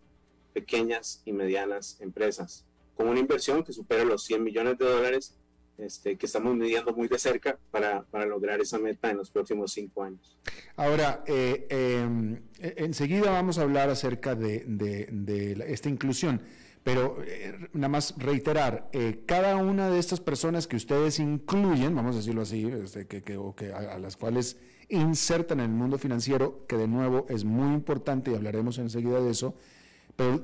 [0.53, 2.65] pequeñas y medianas empresas,
[2.99, 5.33] con una inversión que supera los 100 millones de dólares
[5.77, 9.71] este, que estamos midiendo muy de cerca para, para, lograr esa meta en los próximos
[9.71, 10.37] cinco años.
[10.75, 16.41] Ahora, eh, em, e, enseguida vamos a hablar acerca de, de, esta inclusión,
[16.83, 22.15] pero eh, nada más reiterar, eh, cada una de estas personas que ustedes incluyen, vamos
[22.15, 24.57] a decirlo así, este, que, que, que a, las cuales
[24.89, 29.31] insertan en el mundo financiero, que de nuevo es muy importante y hablaremos enseguida de
[29.31, 29.55] eso,
[30.17, 30.43] pero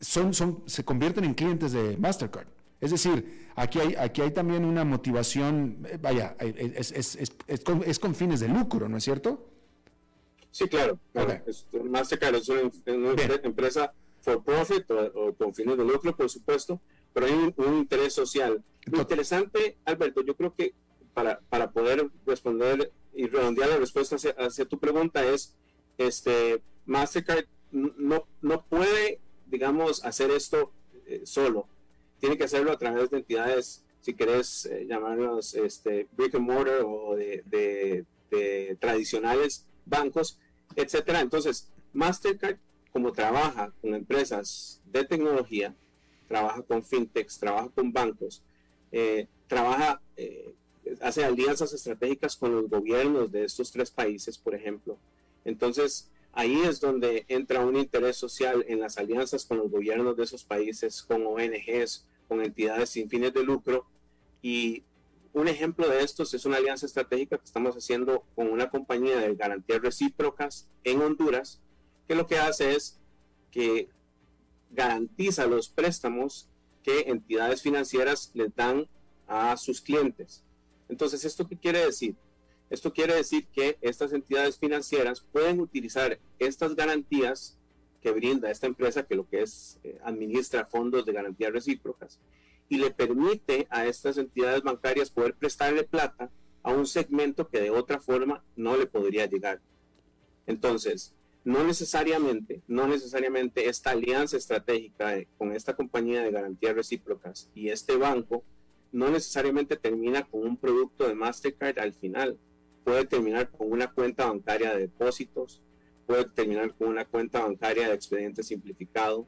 [0.00, 2.48] son, son, se convierten en clientes de Mastercard.
[2.80, 7.98] Es decir, aquí hay, aquí hay también una motivación, eh, vaya, es, es, es, es
[7.98, 9.50] con, fines de lucro, ¿no es cierto?
[10.50, 10.98] Sí, claro.
[11.84, 12.70] Mastercard es una,
[13.42, 16.80] empresa for profit o, con fines de lucro, por supuesto,
[17.12, 18.62] pero hay un, interés social.
[18.86, 20.74] Lo interesante, Alberto, yo creo que
[21.14, 25.56] para, para poder responder y redondear la respuesta hacia, tu pregunta es,
[25.98, 30.72] este, Mastercard no, no puede, digamos, hacer esto
[31.06, 31.68] eh, solo
[32.18, 36.82] tiene que hacerlo a través de entidades, si querés eh, llamarlos este, brick and mortar
[36.84, 38.04] o de,
[38.78, 40.38] tradicionales bancos,
[40.76, 41.20] etcétera.
[41.20, 42.58] Entonces, Mastercard,
[42.92, 45.74] como trabaja con empresas de tecnología,
[46.26, 48.42] trabaja con fintechs, trabaja con bancos,
[48.92, 50.54] eh, trabaja, eh,
[51.00, 54.98] hace alianzas estratégicas con los gobiernos de estos tres países, por ejemplo.
[55.44, 60.22] Entonces, ahí es donde entra un interés social en las alianzas con los gobiernos de
[60.22, 63.86] esos países, con ONGs, con entidades sin fines de lucro.
[64.40, 64.84] Y
[65.32, 69.34] un ejemplo de estos es una alianza estratégica que estamos haciendo con una compañía de
[69.34, 71.60] garantías recíprocas en Honduras,
[72.06, 73.00] que lo que hace es
[73.50, 73.88] que
[74.70, 76.48] garantiza los préstamos
[76.84, 78.86] que entidades financieras les dan
[79.26, 80.44] a sus clientes.
[80.88, 82.14] Entonces, ¿esto qué quiere decir?
[82.70, 87.56] Esto quiere decir que estas entidades financieras pueden utilizar estas garantías
[88.02, 92.20] que brinda esta empresa, que lo que es eh, administra fondos de garantías recíprocas,
[92.68, 96.30] y le permite a estas entidades bancarias poder prestarle plata
[96.62, 99.60] a un segmento que de otra forma no le podría llegar.
[100.46, 101.14] Entonces,
[101.44, 107.96] no necesariamente, no necesariamente esta alianza estratégica con esta compañía de garantías recíprocas y este
[107.96, 108.44] banco
[108.92, 112.38] no necesariamente termina con un producto de Mastercard al final.
[112.84, 115.60] Puede terminar con una cuenta bancaria de depósitos,
[116.06, 119.26] puede terminar con una cuenta bancaria de expediente simplificado.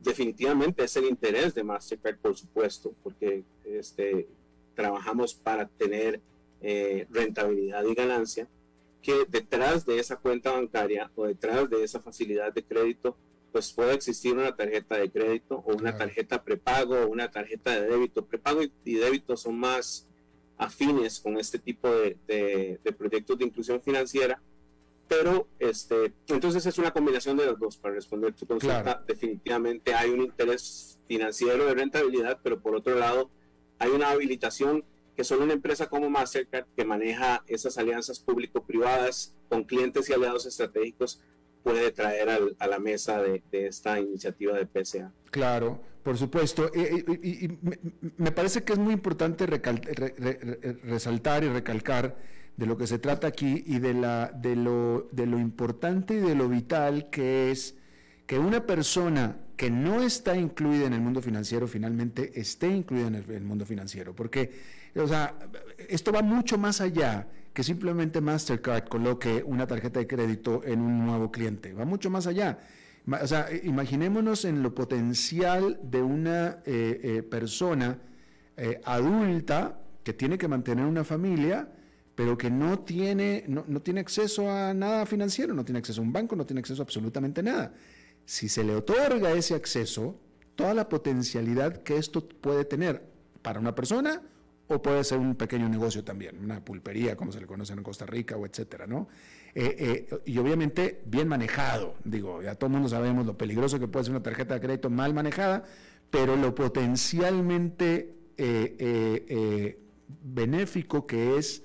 [0.00, 4.28] Definitivamente es el interés de Mastercard, por supuesto, porque este,
[4.74, 6.20] trabajamos para tener
[6.60, 8.48] eh, rentabilidad y ganancia,
[9.02, 13.16] que detrás de esa cuenta bancaria o detrás de esa facilidad de crédito,
[13.52, 17.86] pues puede existir una tarjeta de crédito o una tarjeta prepago o una tarjeta de
[17.86, 18.24] débito.
[18.24, 20.08] Prepago y, débito son más
[20.56, 22.16] afines con este tipo de,
[22.82, 24.40] de proyectos de inclusión financiera
[25.08, 29.02] pero este, entonces es una combinación de los dos para responder tu consulta.
[29.06, 33.30] Definitivamente hay un interés financiero de rentabilidad, pero por otro lado
[33.78, 34.84] hay una habilitación
[35.16, 40.46] que solo una empresa como Mastercard que maneja esas alianzas público-privadas con clientes y aliados
[40.46, 41.20] estratégicos
[41.62, 42.28] puede traer
[42.58, 45.12] a la mesa de, esta iniciativa de PSA.
[45.30, 46.70] Claro, por supuesto.
[46.72, 47.58] Y,
[48.18, 49.46] me parece que es muy importante
[50.84, 52.16] resaltar y recalcar
[52.56, 56.48] de lo que se trata aquí y de, la, de, lo, importante y de lo
[56.48, 57.74] vital que es
[58.26, 63.14] que una persona que no está incluida en el mundo financiero finalmente esté incluida en
[63.16, 64.14] el, mundo financiero.
[64.14, 64.52] Porque,
[64.94, 65.34] o sea,
[65.88, 71.06] esto va mucho más allá que simplemente Mastercard coloque una tarjeta de crédito en un
[71.06, 71.72] nuevo cliente.
[71.72, 72.58] Va mucho más allá.
[73.06, 77.98] O sea, imaginémonos en lo potencial de una eh, eh, persona
[78.56, 81.68] eh, adulta que tiene que mantener una familia
[82.14, 86.12] pero que no tiene, no, tiene acceso a nada financiero, no tiene acceso a un
[86.12, 87.74] banco, no tiene acceso a absolutamente nada.
[88.24, 90.20] Si se le otorga ese acceso,
[90.54, 93.04] toda la potencialidad que esto puede tener
[93.42, 94.22] para una persona
[94.68, 98.06] o puede ser un pequeño negocio también, una pulpería como se le conoce en Costa
[98.06, 99.08] Rica o etcétera, ¿no?
[99.56, 103.86] Eh, eh, y obviamente bien manejado, digo, ya todo el mundo sabemos lo peligroso que
[103.86, 105.64] puede ser una tarjeta de crédito mal manejada,
[106.10, 109.78] pero lo potencialmente eh,
[110.24, 111.62] benéfico que es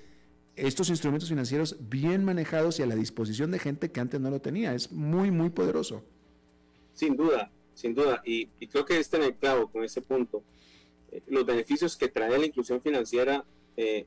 [0.54, 4.40] estos instrumentos financieros bien manejados y a la disposición de gente que antes no lo
[4.40, 4.72] tenía.
[4.74, 6.04] Es muy, muy poderoso.
[6.94, 8.22] Sin duda, sin duda.
[8.24, 10.44] Y, creo que está en el clavo con ese punto.
[11.26, 13.44] Los beneficios que trae la inclusión financiera,
[13.76, 14.06] eh,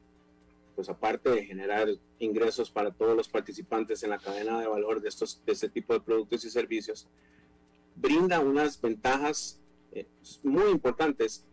[0.76, 1.88] pues aparte de generar
[2.20, 5.94] ingresos para todos los participantes en la cadena de valor de, estos, de este tipo
[5.94, 7.08] de productos y servicios,
[7.96, 9.60] brinda unas ventajas
[9.92, 10.06] eh,
[10.44, 11.46] muy importantes.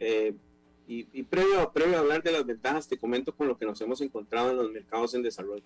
[0.92, 4.00] Y, previo, previo a hablar de las ventajas, te comento con lo que nos hemos
[4.00, 5.62] encontrado en los mercados en desarrollo.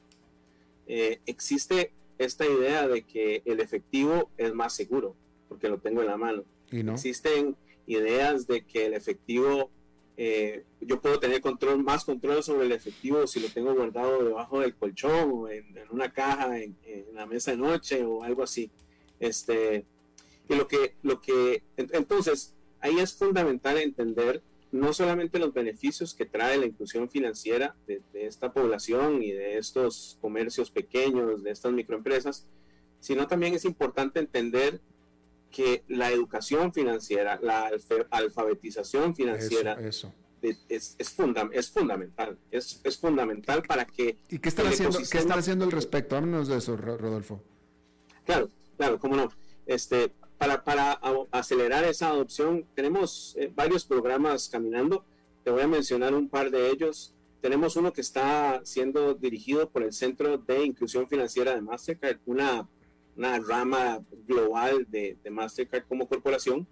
[0.87, 5.17] existe esta idea de que el efectivo es más seguro
[5.55, 6.45] porque lo tengo en la mano.
[6.71, 9.71] Existen ideas de que el efectivo,
[10.17, 14.61] eh, yo puedo tener control, más control sobre el efectivo si lo tengo guardado debajo
[14.61, 16.77] del colchón o en, una caja en,
[17.15, 18.71] la mesa de noche o algo así.
[19.19, 19.85] Este,
[20.49, 26.27] y lo que, lo que, entonces, ahí es fundamental entender no solamente los beneficios que
[26.27, 31.73] trae la inclusión financiera de, de, esta población y de estos comercios pequeños, de estas
[31.73, 32.47] microempresas,
[33.01, 34.81] sino también es importante entender
[35.55, 37.71] que la educación financiera, la
[38.11, 40.05] alfabetización financiera Es,
[40.69, 41.11] es, es,
[41.71, 44.19] fundamental, es, es, fundamental para que...
[44.29, 46.17] ¿Y qué están, haciendo, ¿qué están haciendo al respecto?
[46.17, 47.41] Háblanos de eso, Rodolfo.
[48.27, 49.31] Claro, claro, cómo no.
[49.65, 51.01] Este, para, para
[51.31, 55.05] acelerar esa adopción, tenemos eh, varios programas caminando.
[55.45, 57.15] Te voy a mencionar un par de ellos.
[57.41, 62.69] Tenemos uno que está siendo dirigido por el Centro de Inclusión Financiera de Mastercard, una
[63.17, 66.67] una rama global de, Mastercard como corporación,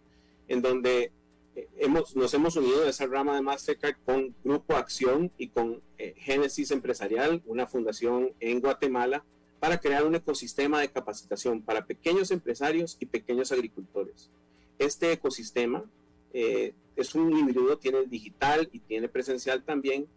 [0.48, 1.12] en donde
[1.54, 5.82] eh, hemos, nos hemos unido a esa rama de Mastercard con Grupo Acción y con
[5.98, 9.24] eh, Génesis Empresarial, una fundación en Guatemala,
[9.60, 14.28] para crear un ecosistema de capacitación para pequeños empresarios y pequeños agricultores.
[14.78, 15.84] Este ecosistema
[16.32, 20.08] eh, es un híbrido, tiene digital y tiene presencial también,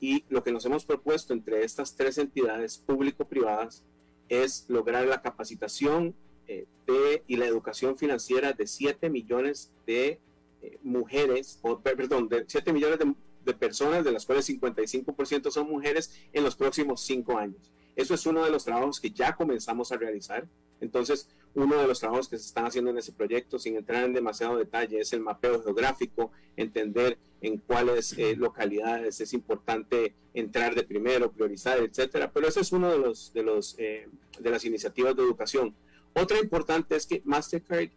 [0.00, 3.84] y lo que nos hemos propuesto entre estas tres entidades público-privadas
[4.28, 6.14] es lograr la capacitación
[6.46, 10.20] eh, de, y la educación financiera de 7 millones de
[10.62, 13.14] eh, mujeres, o perdón, de 7 millones de,
[13.44, 17.70] de, personas, de las cuales 55% son mujeres, en los próximos 5 años.
[17.96, 20.46] Eso es uno de los trabajos que ya comenzamos a realizar.
[20.80, 24.12] Entonces, uno de los trabajos que se están haciendo en ese proyecto, sin entrar en
[24.12, 30.82] demasiado detalle, es el mapeo geográfico, entender en cuáles eh, localidades es importante entrar de
[30.82, 32.32] primero, priorizar, etcétera.
[32.32, 35.74] Pero ese es uno de los de los eh, de las iniciativas de educación.
[36.14, 37.90] Otra importante es que Mastercard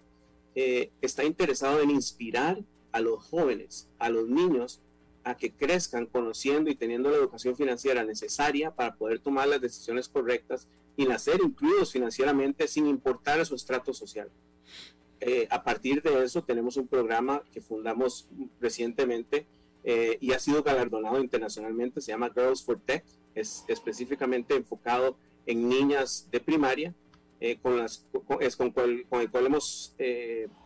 [0.55, 4.81] eh, está interesado en inspirar a los jóvenes, a los niños,
[5.27, 10.07] a que crezcan conociendo y teniendo la educación financiera necesaria para poder tomar las decisiones
[10.07, 14.29] correctas y nacer incluidos financieramente sin importar su estrato social.
[15.19, 18.29] Eh, a partir de eso tenemos un programa que fundamos
[18.61, 19.45] recientemente
[19.83, 23.03] eh, y ha sido galardonado internacionalmente, se llama Girls for Tech,
[23.35, 26.93] es específicamente enfocado en niñas de primaria,
[27.39, 28.07] eh, con, las,
[28.39, 28.89] es con, con,
[29.21, 29.95] el cual hemos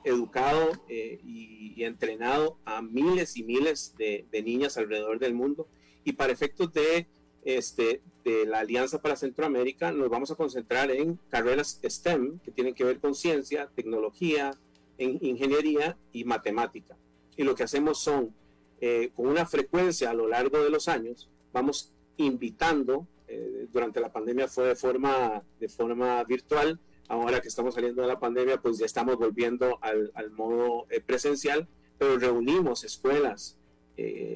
[0.03, 5.67] educado y, y, entrenado a miles y miles de, de niñas alrededor del mundo
[6.03, 7.07] y para efectos de
[7.43, 12.73] este, de la Alianza para Centroamérica, nos vamos a concentrar en carreras STEM, que tienen
[12.73, 14.51] que ver con ciencia, tecnología,
[14.97, 16.97] en ingeniería y matemática.
[17.35, 18.33] Y lo que hacemos son,
[18.79, 24.11] eh, con una frecuencia a lo largo de los años, vamos invitando, eh, durante la
[24.11, 28.77] pandemia fue de forma, de forma virtual, ahora que estamos saliendo de la pandemia, pues
[28.77, 31.67] ya estamos volviendo al, al modo eh, presencial,
[31.97, 33.57] pero reunimos escuelas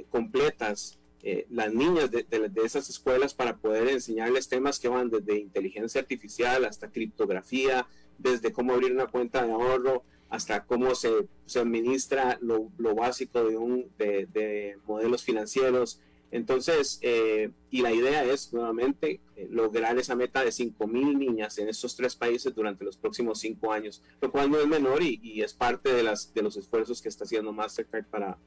[0.10, 2.24] completas eh, las niñas de,
[2.64, 7.88] esas escuelas para poder enseñarles temas que van desde inteligencia artificial hasta criptografía,
[8.20, 13.58] desde cómo abrir una cuenta de ahorro hasta cómo se, se administra lo, básico de,
[13.58, 16.00] un, de, modelos financieros.
[16.36, 21.70] Entonces, eh, y la idea es nuevamente eh, lograr esa meta de 5.000 niñas en
[21.70, 25.44] estos tres países durante los próximos cinco años, lo cual no es menor y, y
[25.44, 28.38] es parte de, las, de los esfuerzos que está haciendo Mastercard para,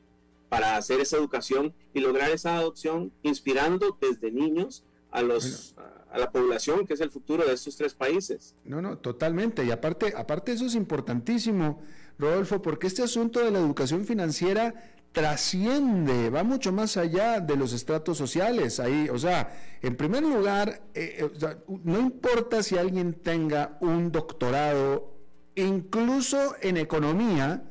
[0.50, 5.74] para hacer esa educación y lograr esa adopción, inspirando desde niños a los
[6.10, 8.54] a la población que es el futuro de estos tres países.
[8.64, 9.64] No, no, totalmente.
[9.64, 11.82] Y aparte, aparte eso es importantísimo,
[12.18, 14.74] Rodolfo, porque este asunto de la educación financiera
[15.12, 18.78] trasciende, va mucho más allá de los estratos sociales.
[18.80, 19.52] Ahí, o sea,
[19.82, 25.14] en primer lugar, eh, eh, no importa si alguien tenga un doctorado,
[25.54, 27.64] incluso en economía,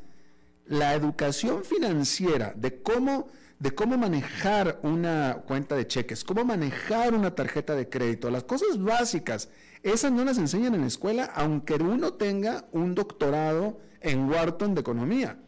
[0.66, 3.30] la educación financiera de cómo,
[3.60, 8.82] de cómo manejar una cuenta de cheques, cómo manejar una tarjeta de crédito, las cosas
[8.82, 9.50] básicas,
[9.84, 14.82] esas no las enseñan en la escuela, aunque uno tenga un doctorado en Wharton de
[14.82, 15.40] economía.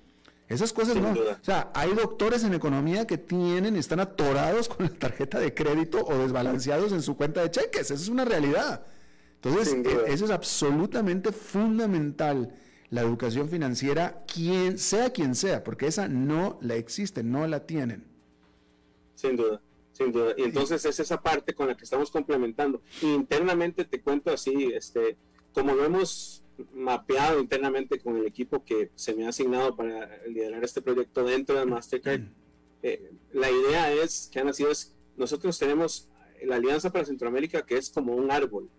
[0.49, 1.11] Esas cosas no.
[1.11, 6.03] O sea, hay doctores en economía que tienen, están atorados con la tarjeta de crédito
[6.03, 7.91] o desbalanceados en su cuenta de cheques.
[7.91, 8.83] Esa es una realidad.
[9.35, 12.51] Entonces, e, eso es absolutamente fundamental.
[12.89, 18.07] La educación financiera, quien sea quien sea, porque esa no la existe, no la tienen.
[19.13, 20.33] Sin duda, sin duda.
[20.35, 22.81] Y entonces es esa parte con la que estamos complementando.
[23.03, 25.15] internamente te cuento así, este,
[25.53, 26.41] como lo hemos
[26.73, 31.57] mapeado internamente con el equipo que se me ha asignado para liderar este proyecto dentro
[31.57, 32.21] de Mastercard.
[32.21, 32.33] Mm.
[32.83, 36.09] Eh, la idea es que han nacido es, nosotros tenemos
[36.43, 38.69] la Alianza para Centroamérica que es como un árbol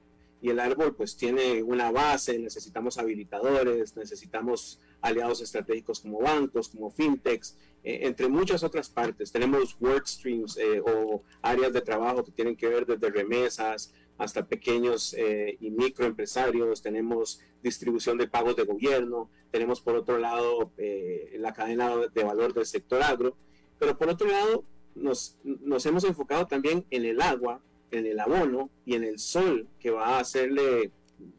[0.43, 6.91] y el árbol pues tiene una base, necesitamos habilitadores, necesitamos aliados estratégicos como bancos, como
[6.91, 9.31] fintechs, eh, entre muchas otras partes.
[9.31, 14.47] Tenemos work streams eh, o áreas de trabajo que tienen que ver desde remesas hasta
[14.47, 21.35] pequeños eh, y microempresarios, tenemos distribución de pagos de gobierno, tenemos por otro lado eh,
[21.39, 23.35] la cadena de valor del sector agro,
[23.79, 24.65] pero por otro lado
[24.95, 29.67] nos, nos hemos enfocado también en el agua, en el abono y en el sol
[29.81, 30.91] que va a hacerle,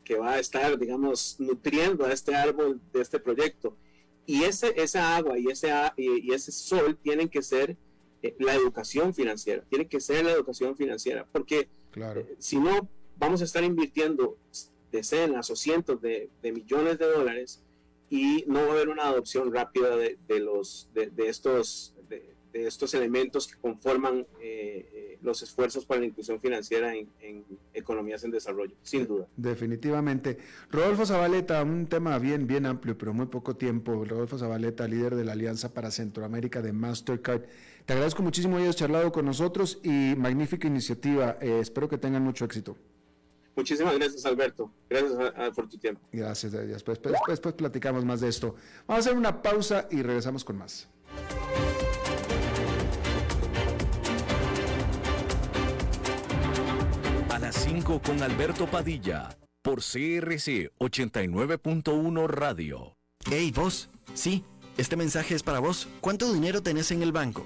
[0.04, 3.78] que va a estar, digamos, nutriendo a este árbol de este proyecto.
[4.26, 7.78] Y ese, esa agua y ese, y ese sol tienen que ser
[8.24, 12.22] eh, la educación financiera, tiene que ser la educación financiera, porque Claro.
[12.22, 14.38] Eh, si no, vamos a estar invirtiendo
[14.92, 17.62] decenas o cientos de, millones de dólares
[18.10, 23.48] y no va a haber una adopción rápida de, los, de, estos, de, estos elementos
[23.48, 28.76] que conforman eh, eh, los esfuerzos para la inclusión financiera en, en, economías en desarrollo,
[28.82, 29.28] sin duda.
[29.38, 30.38] Definitivamente.
[30.70, 34.04] Rodolfo Zabaleta, un tema bien, bien amplio, pero muy poco tiempo.
[34.04, 37.44] Rodolfo Zabaleta, líder de la Alianza para Centroamérica de Mastercard.
[37.86, 41.38] Te agradezco muchísimo que hayas charlado con nosotros y magnífica iniciativa.
[41.42, 42.78] Eh, espero que tengan mucho éxito.
[43.56, 44.72] Muchísimas gracias, Alberto.
[44.90, 46.02] Gracias por tu tiempo.
[46.12, 46.52] Gracias.
[46.52, 48.56] Después, después platicamos más de esto.
[48.88, 50.88] Vamos a hacer una pausa y regresamos con más.
[57.30, 62.96] A las 5 con Alberto Padilla, por CRC 89.1 Radio.
[63.30, 63.90] Hey, vos.
[64.14, 64.46] Sí,
[64.78, 65.88] este mensaje es para vos.
[66.00, 67.46] ¿Cuánto dinero tenés en el banco?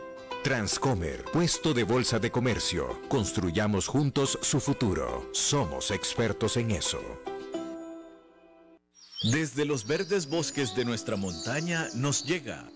[0.43, 2.99] Transcomer, puesto de bolsa de comercio.
[3.09, 5.29] Construyamos juntos su futuro.
[5.33, 6.99] Somos expertos en eso.
[9.31, 12.67] Desde los verdes bosques de nuestra montaña nos llega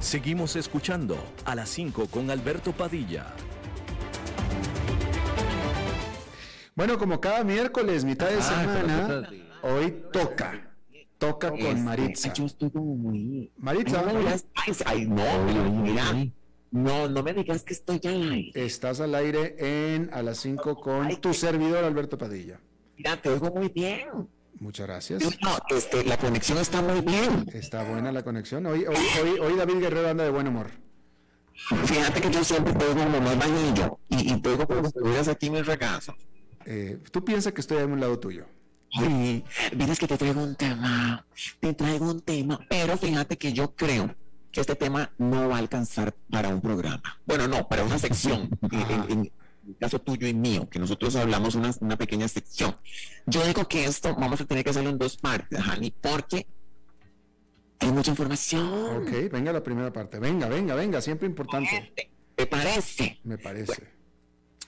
[0.00, 3.34] Seguimos escuchando a las 5 con Alberto Padilla.
[6.76, 9.30] Bueno, como cada miércoles, mitad de ah, semana,
[9.62, 10.74] hoy toca
[11.18, 12.32] toca con este, Maritza.
[12.32, 13.50] Yo estoy como muy.
[13.56, 14.02] Maritza.
[14.02, 14.12] No,
[14.84, 16.04] ay, no, mira,
[16.70, 18.52] no, no me digas que estoy al aire.
[18.54, 22.60] Estás al aire en a las 5 con tu servidor Alberto Padilla.
[22.96, 24.28] Mira, te oigo muy bien.
[24.60, 25.22] Muchas gracias.
[25.22, 27.46] No, este, la conexión está muy bien.
[27.52, 28.64] Está buena la conexión.
[28.66, 30.70] Hoy, hoy, hoy, hoy David Guerrero anda de buen humor.
[31.54, 34.86] Fíjate que yo siempre te oigo como más vainillo y, y te oigo como si
[34.88, 36.14] estuvieras aquí en mi regazo.
[36.66, 38.46] Eh, Tú piensas que estoy a un lado tuyo.
[38.96, 41.26] Ay, vienes que te traigo un tema,
[41.58, 44.14] te traigo un tema, pero fíjate que yo creo
[44.52, 47.02] que este tema no va a alcanzar para un programa.
[47.26, 48.48] Bueno, no, para una sección,
[49.08, 49.32] en,
[49.66, 52.76] el caso tuyo y mío, que nosotros hablamos una, una pequeña sección.
[53.26, 56.46] Yo digo que esto vamos a tener que hacerlo en dos partes, Hani, porque
[57.78, 59.02] hay mucha información.
[59.02, 60.18] Ok, venga la primera parte.
[60.18, 61.92] Venga, venga, venga, siempre importante.
[62.34, 63.20] ¿Te parece?
[63.24, 63.90] Me parece.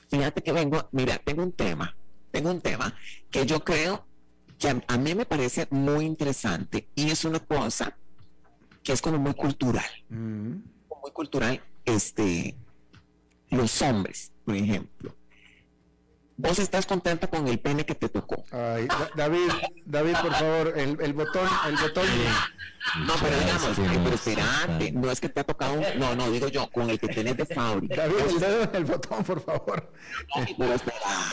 [0.09, 1.97] fíjate que vengo, mira, tengo un tema,
[2.31, 2.95] tengo un tema
[3.31, 4.07] que yo creo
[4.59, 7.97] que a, mí me parece muy interesante y es una cosa
[8.83, 9.85] que es como muy cultural.
[10.09, 10.53] Mm.
[11.03, 12.57] Muy cultural, este,
[13.51, 15.15] los hombres, por ejemplo.
[16.39, 18.45] vos estás contenta con el pene que te tocó.
[18.53, 19.51] Ay, Da- David,
[19.85, 22.07] David, por favor, el, el botón, el botón.
[23.05, 26.31] No, pero digamos, eh, pero espérate, no es que te ha tocado un, no, no,
[26.31, 27.97] digo yo, con el que tenés de fábrica.
[27.97, 29.93] David, el dedo en el botón, por favor.
[30.57, 30.75] Pero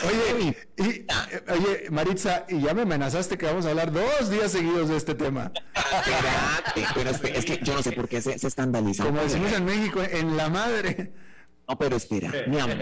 [0.08, 1.06] Oye, y,
[1.52, 5.14] oye, Maritza, y ya me amenazaste que vamos a hablar dos días seguidos de este
[5.14, 5.52] tema.
[5.74, 9.04] espérate, pero es que, es que yo no sé por qué se, se escandaliza.
[9.04, 11.12] Como decimos en México, en la madre.
[11.68, 12.76] No, pero espera, mi amor,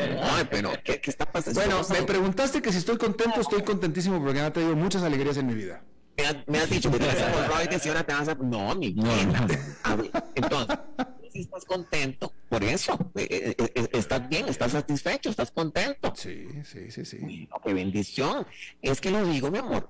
[0.50, 1.60] pero ¿qué, qué está pasando?
[1.60, 5.36] Bueno, me preguntaste que si estoy contento, estoy contentísimo porque me ha traído muchas alegrías
[5.36, 5.84] en mi vida.
[6.16, 8.34] me, has, me has dicho que te vas a hemorroides y ahora te vas a...
[8.34, 9.46] No, mi vida.
[9.84, 10.78] A ver, Entonces,
[11.32, 16.12] si estás contento, por eso, eh, eh, eh, estás bien, estás satisfecho, estás contento.
[16.16, 17.18] Sí, sí, sí, sí.
[17.20, 18.46] Bueno, qué bendición.
[18.82, 19.88] Es que lo digo, mi amor.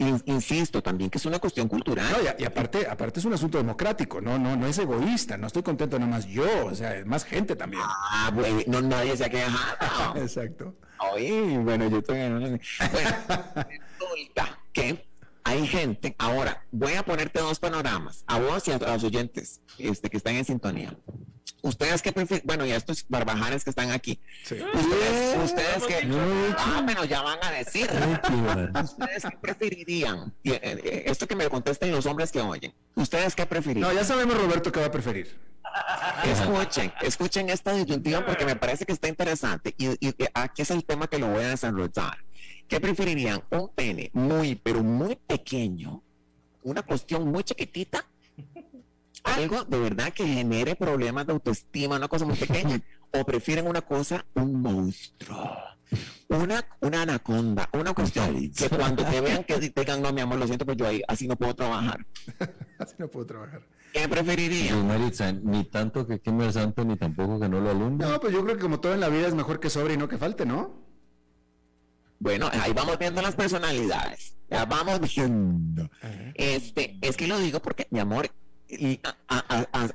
[0.00, 2.06] In- insisto también que es una cuestión cultural.
[2.10, 5.46] No, y, y aparte, aparte es un asunto democrático, no, no, no es egoísta, no
[5.46, 7.82] estoy contento nada más yo, o sea, es más gente también.
[7.84, 10.16] Ah, bueno, no nadie se ha quejado.
[10.20, 10.74] Exacto.
[11.14, 12.18] Oye, bueno, yo estoy...
[12.18, 12.58] Bueno,
[13.98, 15.06] resulta que
[15.44, 16.14] hay gente...
[16.18, 20.16] Ahora, voy a ponerte dos panoramas, a vos y a, a los oyentes este, que
[20.16, 20.96] están en sintonía.
[21.62, 24.18] Ustedes que prefieren, bueno, y a estos barbajanes que están aquí.
[24.74, 26.08] Ustedes, ustedes que,
[26.58, 27.88] ah, pero ya van a decir.
[28.82, 30.32] ¿Ustedes qué preferirían?
[30.44, 32.72] Eh, eh, Esto que me contesten los hombres que oyen.
[32.94, 33.88] ¿Ustedes qué preferirían?
[33.88, 35.38] No, ya sabemos Roberto qué va a preferir.
[36.24, 40.70] Escuchen, escuchen esta disyuntiva porque me parece que está interesante y, y- y aquí es
[40.70, 42.18] el tema que lo voy a desarrollar.
[42.68, 43.42] ¿Qué preferirían?
[43.50, 46.02] ¿Un pene muy, pero muy pequeño?
[46.62, 48.04] ¿Una cuestión muy chiquitita?
[49.24, 52.80] ¿Algo de verdad que genere problemas de autoestima, una cosa muy pequeña?
[53.12, 55.50] ¿O prefieren una cosa, un monstruo?
[56.28, 60.46] Una, una anaconda, una cuestión que cuando te vean que digan, no, mi amor, lo
[60.46, 62.06] siento, pero yo ahí así no puedo trabajar.
[62.78, 63.60] Así no puedo trabajar.
[63.92, 64.74] ¿Qué preferirían?
[64.74, 68.06] Pues, Maritza, ni tanto que queme el santo, ni tampoco que no lo alumbre.
[68.06, 69.96] No, pues yo creo que como todo en la vida es mejor que sobre y
[69.96, 70.86] no que falte, ¿no?
[72.20, 74.36] Bueno, ahí vamos viendo las personalidades.
[74.48, 75.90] Ya vamos viendo.
[76.34, 78.30] Este, es que lo digo porque, mi amor,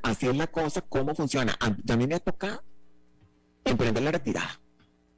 [0.03, 1.55] así es la cosa, cómo funciona.
[1.59, 2.63] A, a mí me ha tocado
[3.63, 4.59] emprender la retirada.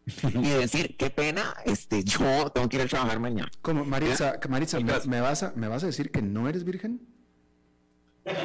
[0.24, 3.52] y decir, qué pena, este, yo tengo que ir a trabajar mañana.
[3.62, 7.06] Como Maritza, Maritza, ¿me, me vas a, ¿me vas a decir que no eres virgen?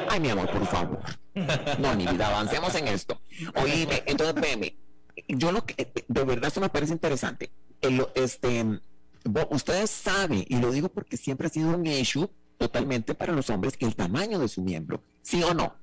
[0.09, 1.01] Ay, mi amor, por favor.
[1.79, 3.21] No, mi vida, avancemos en esto.
[3.55, 4.77] Oíme, entonces, veme,
[5.27, 7.51] yo lo que, de verdad, eso me parece interesante.
[7.81, 8.65] El- este,
[9.51, 13.73] ustedes saben, y lo digo porque siempre ha sido un issue totalmente para los hombres,
[13.79, 15.01] el tamaño de su miembro.
[15.21, 15.75] ¿Sí o no?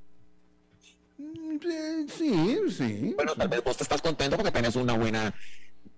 [1.18, 3.12] Eh, Sí, sí.
[3.16, 5.34] Bueno, tal vez vos te estás contento porque tenés una buena,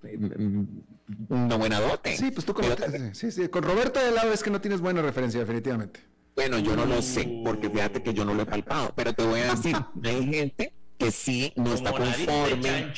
[0.03, 0.65] mm,
[1.29, 2.17] una buena dote.
[2.17, 2.55] Sí, pues tú.
[3.13, 6.01] Sí, sí, con Roberto de lado es que no tienes buena referencia, definitivamente.
[6.35, 9.23] Bueno, yo no lo sé, porque fíjate que yo no lo he palpado, pero te
[9.23, 12.93] voy a decir, hay gente que sí no está Como conforme.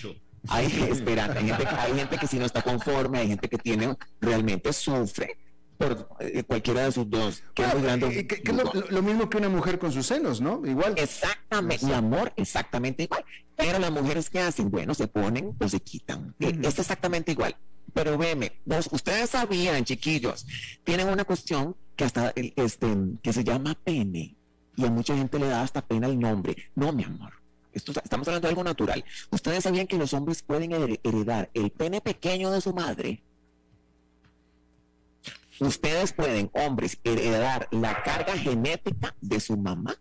[0.49, 3.97] Hay, espera, hay gente, hay gente que sí no está conforme, hay gente que tiene,
[4.21, 5.39] realmente sufre
[5.79, 7.43] por eh, cualquiera de sus dos.
[7.55, 7.75] Que es.
[7.75, 10.63] Eh, que- que es lo, mismo que una mujer con sus senos, ¿no?
[10.65, 10.95] Igual.
[10.97, 13.25] Exactamente, mi amor, exactamente igual.
[13.57, 16.35] Pero las mujeres que hacen, bueno, se ponen o se quitan.
[16.41, 17.57] Eh, Es exactamente igual.
[17.93, 20.47] Pero veme, vos- ustedes sabían, chiquillos,
[20.83, 22.89] tienen una cuestión que hasta este
[23.23, 24.35] que se llama pene
[24.77, 26.57] y a mucha gente le da hasta pena el nombre.
[26.75, 27.33] No, mi amor.
[27.73, 29.05] Esto, estamos hablando de algo natural.
[29.31, 33.23] Ustedes sabían que los hombres pueden her- heredar el pene pequeño de su madre.
[35.61, 39.95] Ustedes pueden, hombres, heredar la carga genética de su mamá,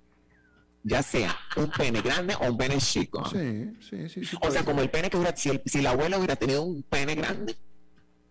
[0.83, 3.23] ya sea un pene grande o un pene chico.
[3.29, 4.25] Sí, sí, sí.
[4.25, 4.65] sí O sea, ser.
[4.65, 7.55] como el pene que hubiera, si, el- si la abuela hubiera tenido un pene grande,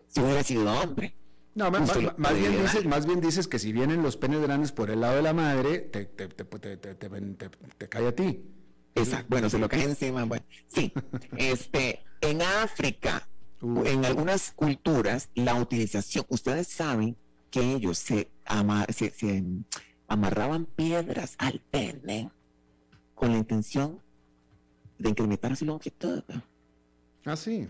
[0.07, 1.15] si hubiera sido hombre.
[1.55, 1.93] No, más,
[2.35, 5.21] bien dices, más bien dices que si vienen los penes grandes por el lado de
[5.21, 8.43] la madre, te, te, te, te, te- te- te- te cae a ti.
[8.95, 10.43] Exacto, bueno, se lo cae encima, bueno.
[10.67, 10.91] Sí,
[11.37, 13.27] este, en África,
[13.85, 17.15] en algunas culturas, la utilización, ustedes saben
[17.49, 19.43] que ellos se, ama- se, se
[20.07, 22.29] amarraban piedras al pene
[23.15, 23.99] con la intención
[24.97, 26.23] de incrementar su longitud.
[27.25, 27.65] Ah, sí.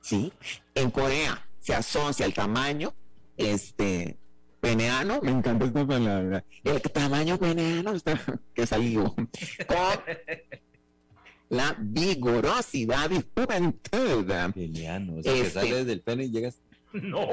[0.00, 0.32] Sí,
[0.74, 2.92] en Corea se asocia el tamaño,
[3.36, 4.18] este,
[4.60, 8.20] peneano, me encanta esta palabra, el tamaño peneano está-
[8.54, 9.28] que salió con
[11.52, 14.22] la vigorosidad y juventud.
[14.22, 16.60] O sea, que Este- sales del pene y llegas.
[16.94, 17.26] No.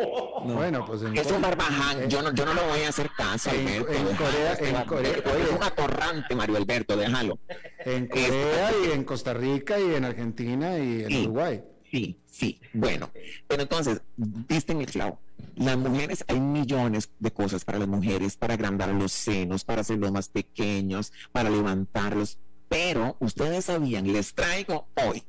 [0.45, 3.49] Bueno, pues en, Es un barbaján, yo no, yo no le voy a hacer caso,
[3.51, 3.91] En- Alberto.
[3.91, 7.39] en Corea- este en Corea- Es un atorrante, Mario Alberto, déjalo.
[7.85, 11.21] en Corea y en Costa Rica y en Argentina y en Sí.
[11.23, 11.61] Uruguay.
[11.91, 13.09] Sí, sí, bueno,
[13.47, 15.19] pero entonces, viste en el clavo.
[15.55, 20.11] Las mujeres, hay millones de cosas para las mujeres, para agrandar los senos, para hacerlos
[20.11, 22.37] más pequeños, para levantarlos,
[22.69, 25.23] pero ustedes sabían, les traigo hoy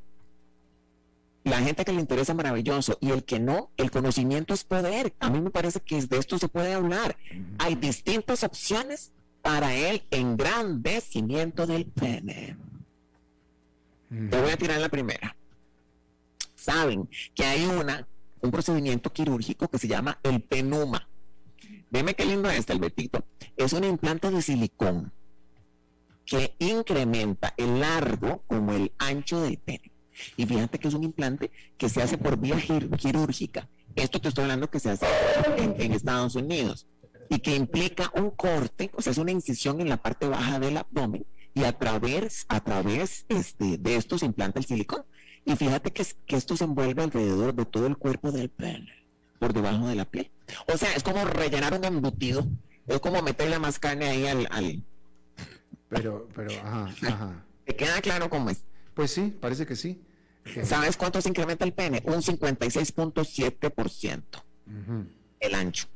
[1.43, 5.15] La gente que le interesa maravilloso y el que no, el conocimiento es poder.
[5.21, 7.17] A mí me parece que de esto se puede hablar.
[7.59, 9.11] Hay distintas opciones
[9.41, 12.59] para el engrandecimiento del pene.
[14.11, 15.35] Te voy a tirar la primera.
[16.55, 18.07] Saben que hay una,
[18.43, 21.09] un procedimiento quirúrgico que se llama el penuma.
[21.91, 23.25] Dime qué lindo es el betito.
[23.57, 25.11] Es un implante de silicón
[26.31, 29.91] que incrementa el largo como el ancho del pene.
[30.37, 33.69] Y fíjate que es un implante que se hace por vía quir- quirúrgica.
[33.97, 35.07] Esto te estoy hablando que se hace
[35.57, 36.87] en, Estados Unidos
[37.29, 40.77] y que implica un corte, o sea, es una incisión en la parte baja del
[40.77, 45.03] abdomen y a través, a través este, de esto se implanta el silicón.
[45.45, 48.93] Y fíjate que, que esto se envuelve alrededor de todo el cuerpo del pene,
[49.41, 50.31] por debajo de la piel.
[50.73, 52.47] O sea, es como rellenar un embutido,
[52.87, 54.85] es como meterle más carne ahí al...
[55.91, 57.45] Pero, pero, ajá, ajá.
[57.67, 58.65] ¿Te queda claro cómo es?
[58.95, 60.01] Pues sí, parece que sí.
[60.55, 62.03] Que- ¿Sabes cuánto se incrementa el pene?
[62.07, 64.23] Un 56.7%
[64.67, 65.07] Ujú,
[65.41, 65.87] el ancho.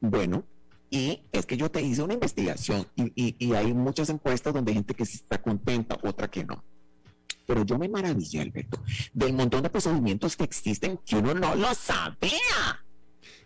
[0.00, 0.44] Bueno,
[0.90, 4.72] y es que yo te hice una investigación y, y- y hay muchas encuestas donde
[4.72, 6.62] hay gente que sí está contenta, otra que no.
[7.46, 11.74] Pero yo me maravillé, Alberto, del montón de procedimientos que existen que uno no lo
[11.74, 12.84] sabía.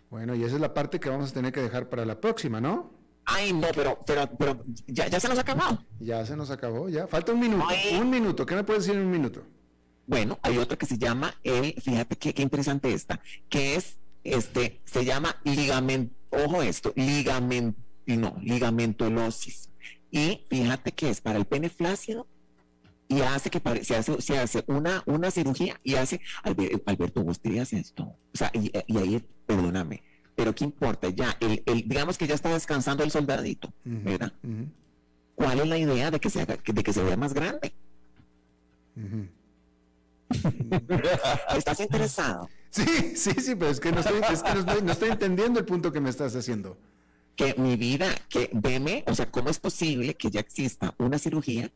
[0.09, 2.59] Bueno, y esa es la parte que vamos a tener que dejar para la próxima,
[2.61, 2.91] ¿no?
[3.31, 5.83] Ay, no, pero, pero, pero ya, ya se nos acabó.
[5.99, 7.07] Ya se nos acabó, ya.
[7.07, 7.65] Falta un minuto.
[7.67, 7.97] Ay.
[7.99, 8.45] Un minuto.
[8.45, 9.43] ¿Qué me puedes decir en un minuto?
[10.07, 14.81] Bueno, hay otra que se llama, el, fíjate qué, qué interesante esta, que es, este,
[14.85, 19.69] se llama ligamento, ojo esto, ligamento, no, ligamentolosis.
[20.09, 22.25] Y fíjate que es para el pene flácido
[23.07, 27.23] y hace que pare- se hace, se hace una, una cirugía y hace, Albe- Alberto,
[27.23, 28.03] vos te esto.
[28.03, 30.01] O sea, y, y ahí, perdóname,
[30.39, 34.31] pero qué importa, ya, el, el- digamos que ya está descansando el soldadito, ¿verdad?
[35.35, 37.73] ¿Cuál es la idea de que se haga, de que se vea más grande?
[41.57, 42.47] ¿Estás interesado?
[42.69, 42.85] Sí,
[43.17, 45.65] sí, sí, pero es que, no estoy, es que no, estoy, no estoy entendiendo el
[45.65, 46.77] punto que me estás haciendo.
[47.35, 51.69] que mi vida, que veme, o sea, ¿cómo es posible que ya exista una cirugía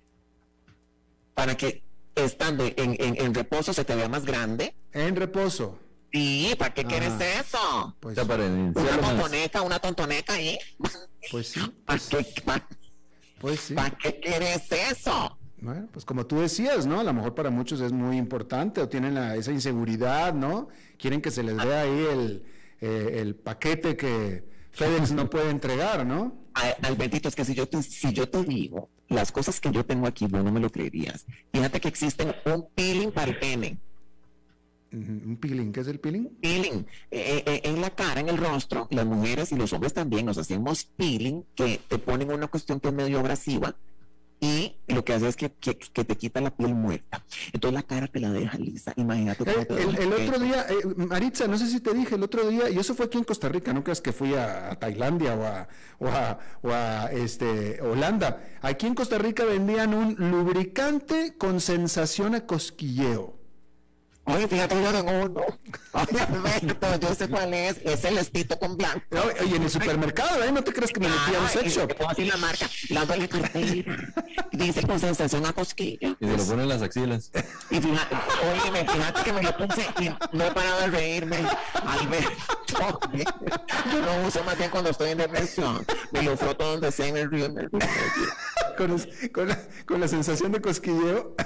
[1.33, 1.83] para que
[2.15, 4.73] estando en, en- en reposo se te vea más grande?
[4.93, 5.79] En reposo.
[6.13, 7.97] Sí, ¿para qué quieres eso?
[7.99, 10.59] Pues, para Una tontoneca, una tontoneca ahí.
[11.31, 12.67] pues sí, ¿Para qué, pa-
[13.39, 13.73] pues sí.
[13.73, 15.37] pa' qué quieres eso?
[15.59, 16.99] Bueno, pues como tú decías, ¿no?
[16.99, 20.67] A lo mejor para muchos es muy importante o tienen la- esa inseguridad, ¿no?
[20.99, 22.43] Quieren que se les vea ahí el,
[22.79, 26.35] eh, el paquete que FedEx no puede entregar, ¿no?
[26.53, 29.83] Al- Albertito, es que si yo, te, si yo te digo las cosas que yo
[29.83, 31.25] tengo aquí, vos no me lo creerías.
[31.51, 33.79] Fíjate que existen un peeling para el pene.
[34.93, 36.27] Un peeling, ¿qué es el peeling?
[36.39, 40.25] peeling eh, eh, en la cara, en el rostro, las mujeres y los hombres también
[40.25, 43.75] nos hacemos peeling que te ponen una cuestión que es medio abrasiva
[44.39, 47.23] y lo que hace es que, que- que te quita la piel muerta.
[47.53, 48.91] Entonces la cara te la deja lisa.
[48.97, 52.15] Imagínate cómo Eh, te el, el otro día, eh, Maritza, no sé si te dije
[52.15, 54.69] el otro día, y eso fue aquí en Costa Rica, no creas que fui a,
[54.71, 55.67] a Tailandia o a,
[55.99, 58.43] o a- o a, este, Holanda.
[58.61, 63.39] Aquí en Costa Rica vendían un lubricante con sensación a cosquilleo.
[64.25, 65.41] Oye, fíjate, yo tengo uno.
[65.91, 67.77] Oye, Alberto, yo sé cuál es.
[67.83, 69.03] Es el estito con blanco.
[69.41, 70.51] Oye, en el supermercado, ¿eh?
[70.51, 71.87] No te creas que me metí a un sex shop.
[71.89, 72.69] Te puedo decir la marca.
[72.89, 74.13] La doy la cartera.
[74.53, 76.15] Dice con sensación a cosquilla.
[76.19, 77.31] Y se lo ponen en las axilas.
[77.71, 78.15] Y fíjate,
[78.69, 81.37] oye, fíjate que me lo puse y no he parado de reírme.
[81.73, 82.99] Alberto,
[83.91, 85.83] yo lo uso más bien cuando estoy en depresión.
[86.11, 87.79] Me lo froto donde sea y me río, río, me río.
[88.77, 91.35] Con, los- con la, con la sensación de cosquilleo.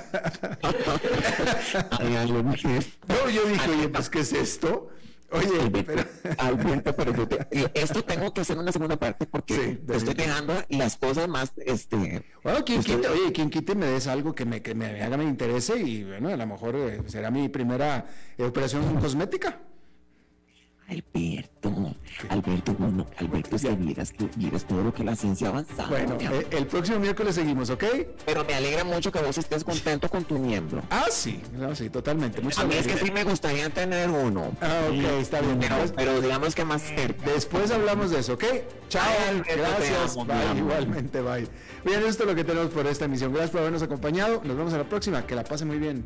[3.07, 4.89] No, yo dije, oye, pues, ¿qué es esto?
[5.31, 6.03] Oye, pero...
[6.37, 9.97] Alberto, pero yo te- y esto tengo que hacer una segunda parte porque Sí, te
[9.97, 14.07] estoy dejando las cosas más, este, Bueno, quien Usted- quite, oye, quien quite me des
[14.07, 17.29] algo que me, que me haga, me interese y bueno, a lo mejor eh, será
[17.31, 18.05] mi primera
[18.39, 19.59] operación cosmética.
[20.89, 21.95] Alberto,
[22.29, 25.89] Alberto, bueno, Alberto, si vieras que vieras todo lo que la ciencia ha avanzado.
[25.89, 27.83] Bueno, eh, el próximo miércoles seguimos, ¿ok?
[28.25, 30.81] pero me alegra mucho que vos estés contento con tu miembro.
[30.89, 32.41] Ah, sí, no, sí, totalmente.
[32.41, 34.51] Muchas A mí es que sí me gustaría tener uno.
[34.61, 35.59] Ah, ok, está bien.
[35.59, 37.31] Pero, pero digamos que más cerca.
[37.31, 38.43] después hablamos de eso, ¿ok?
[38.89, 41.47] Chao, Ay, Alberto, gracias, amo, bye, igualmente, bye.
[41.85, 43.31] Bien, esto es lo que tenemos por esta emisión.
[43.31, 44.41] Gracias por habernos acompañado.
[44.43, 45.25] Nos vemos a la próxima.
[45.25, 46.05] Que la pase muy bien.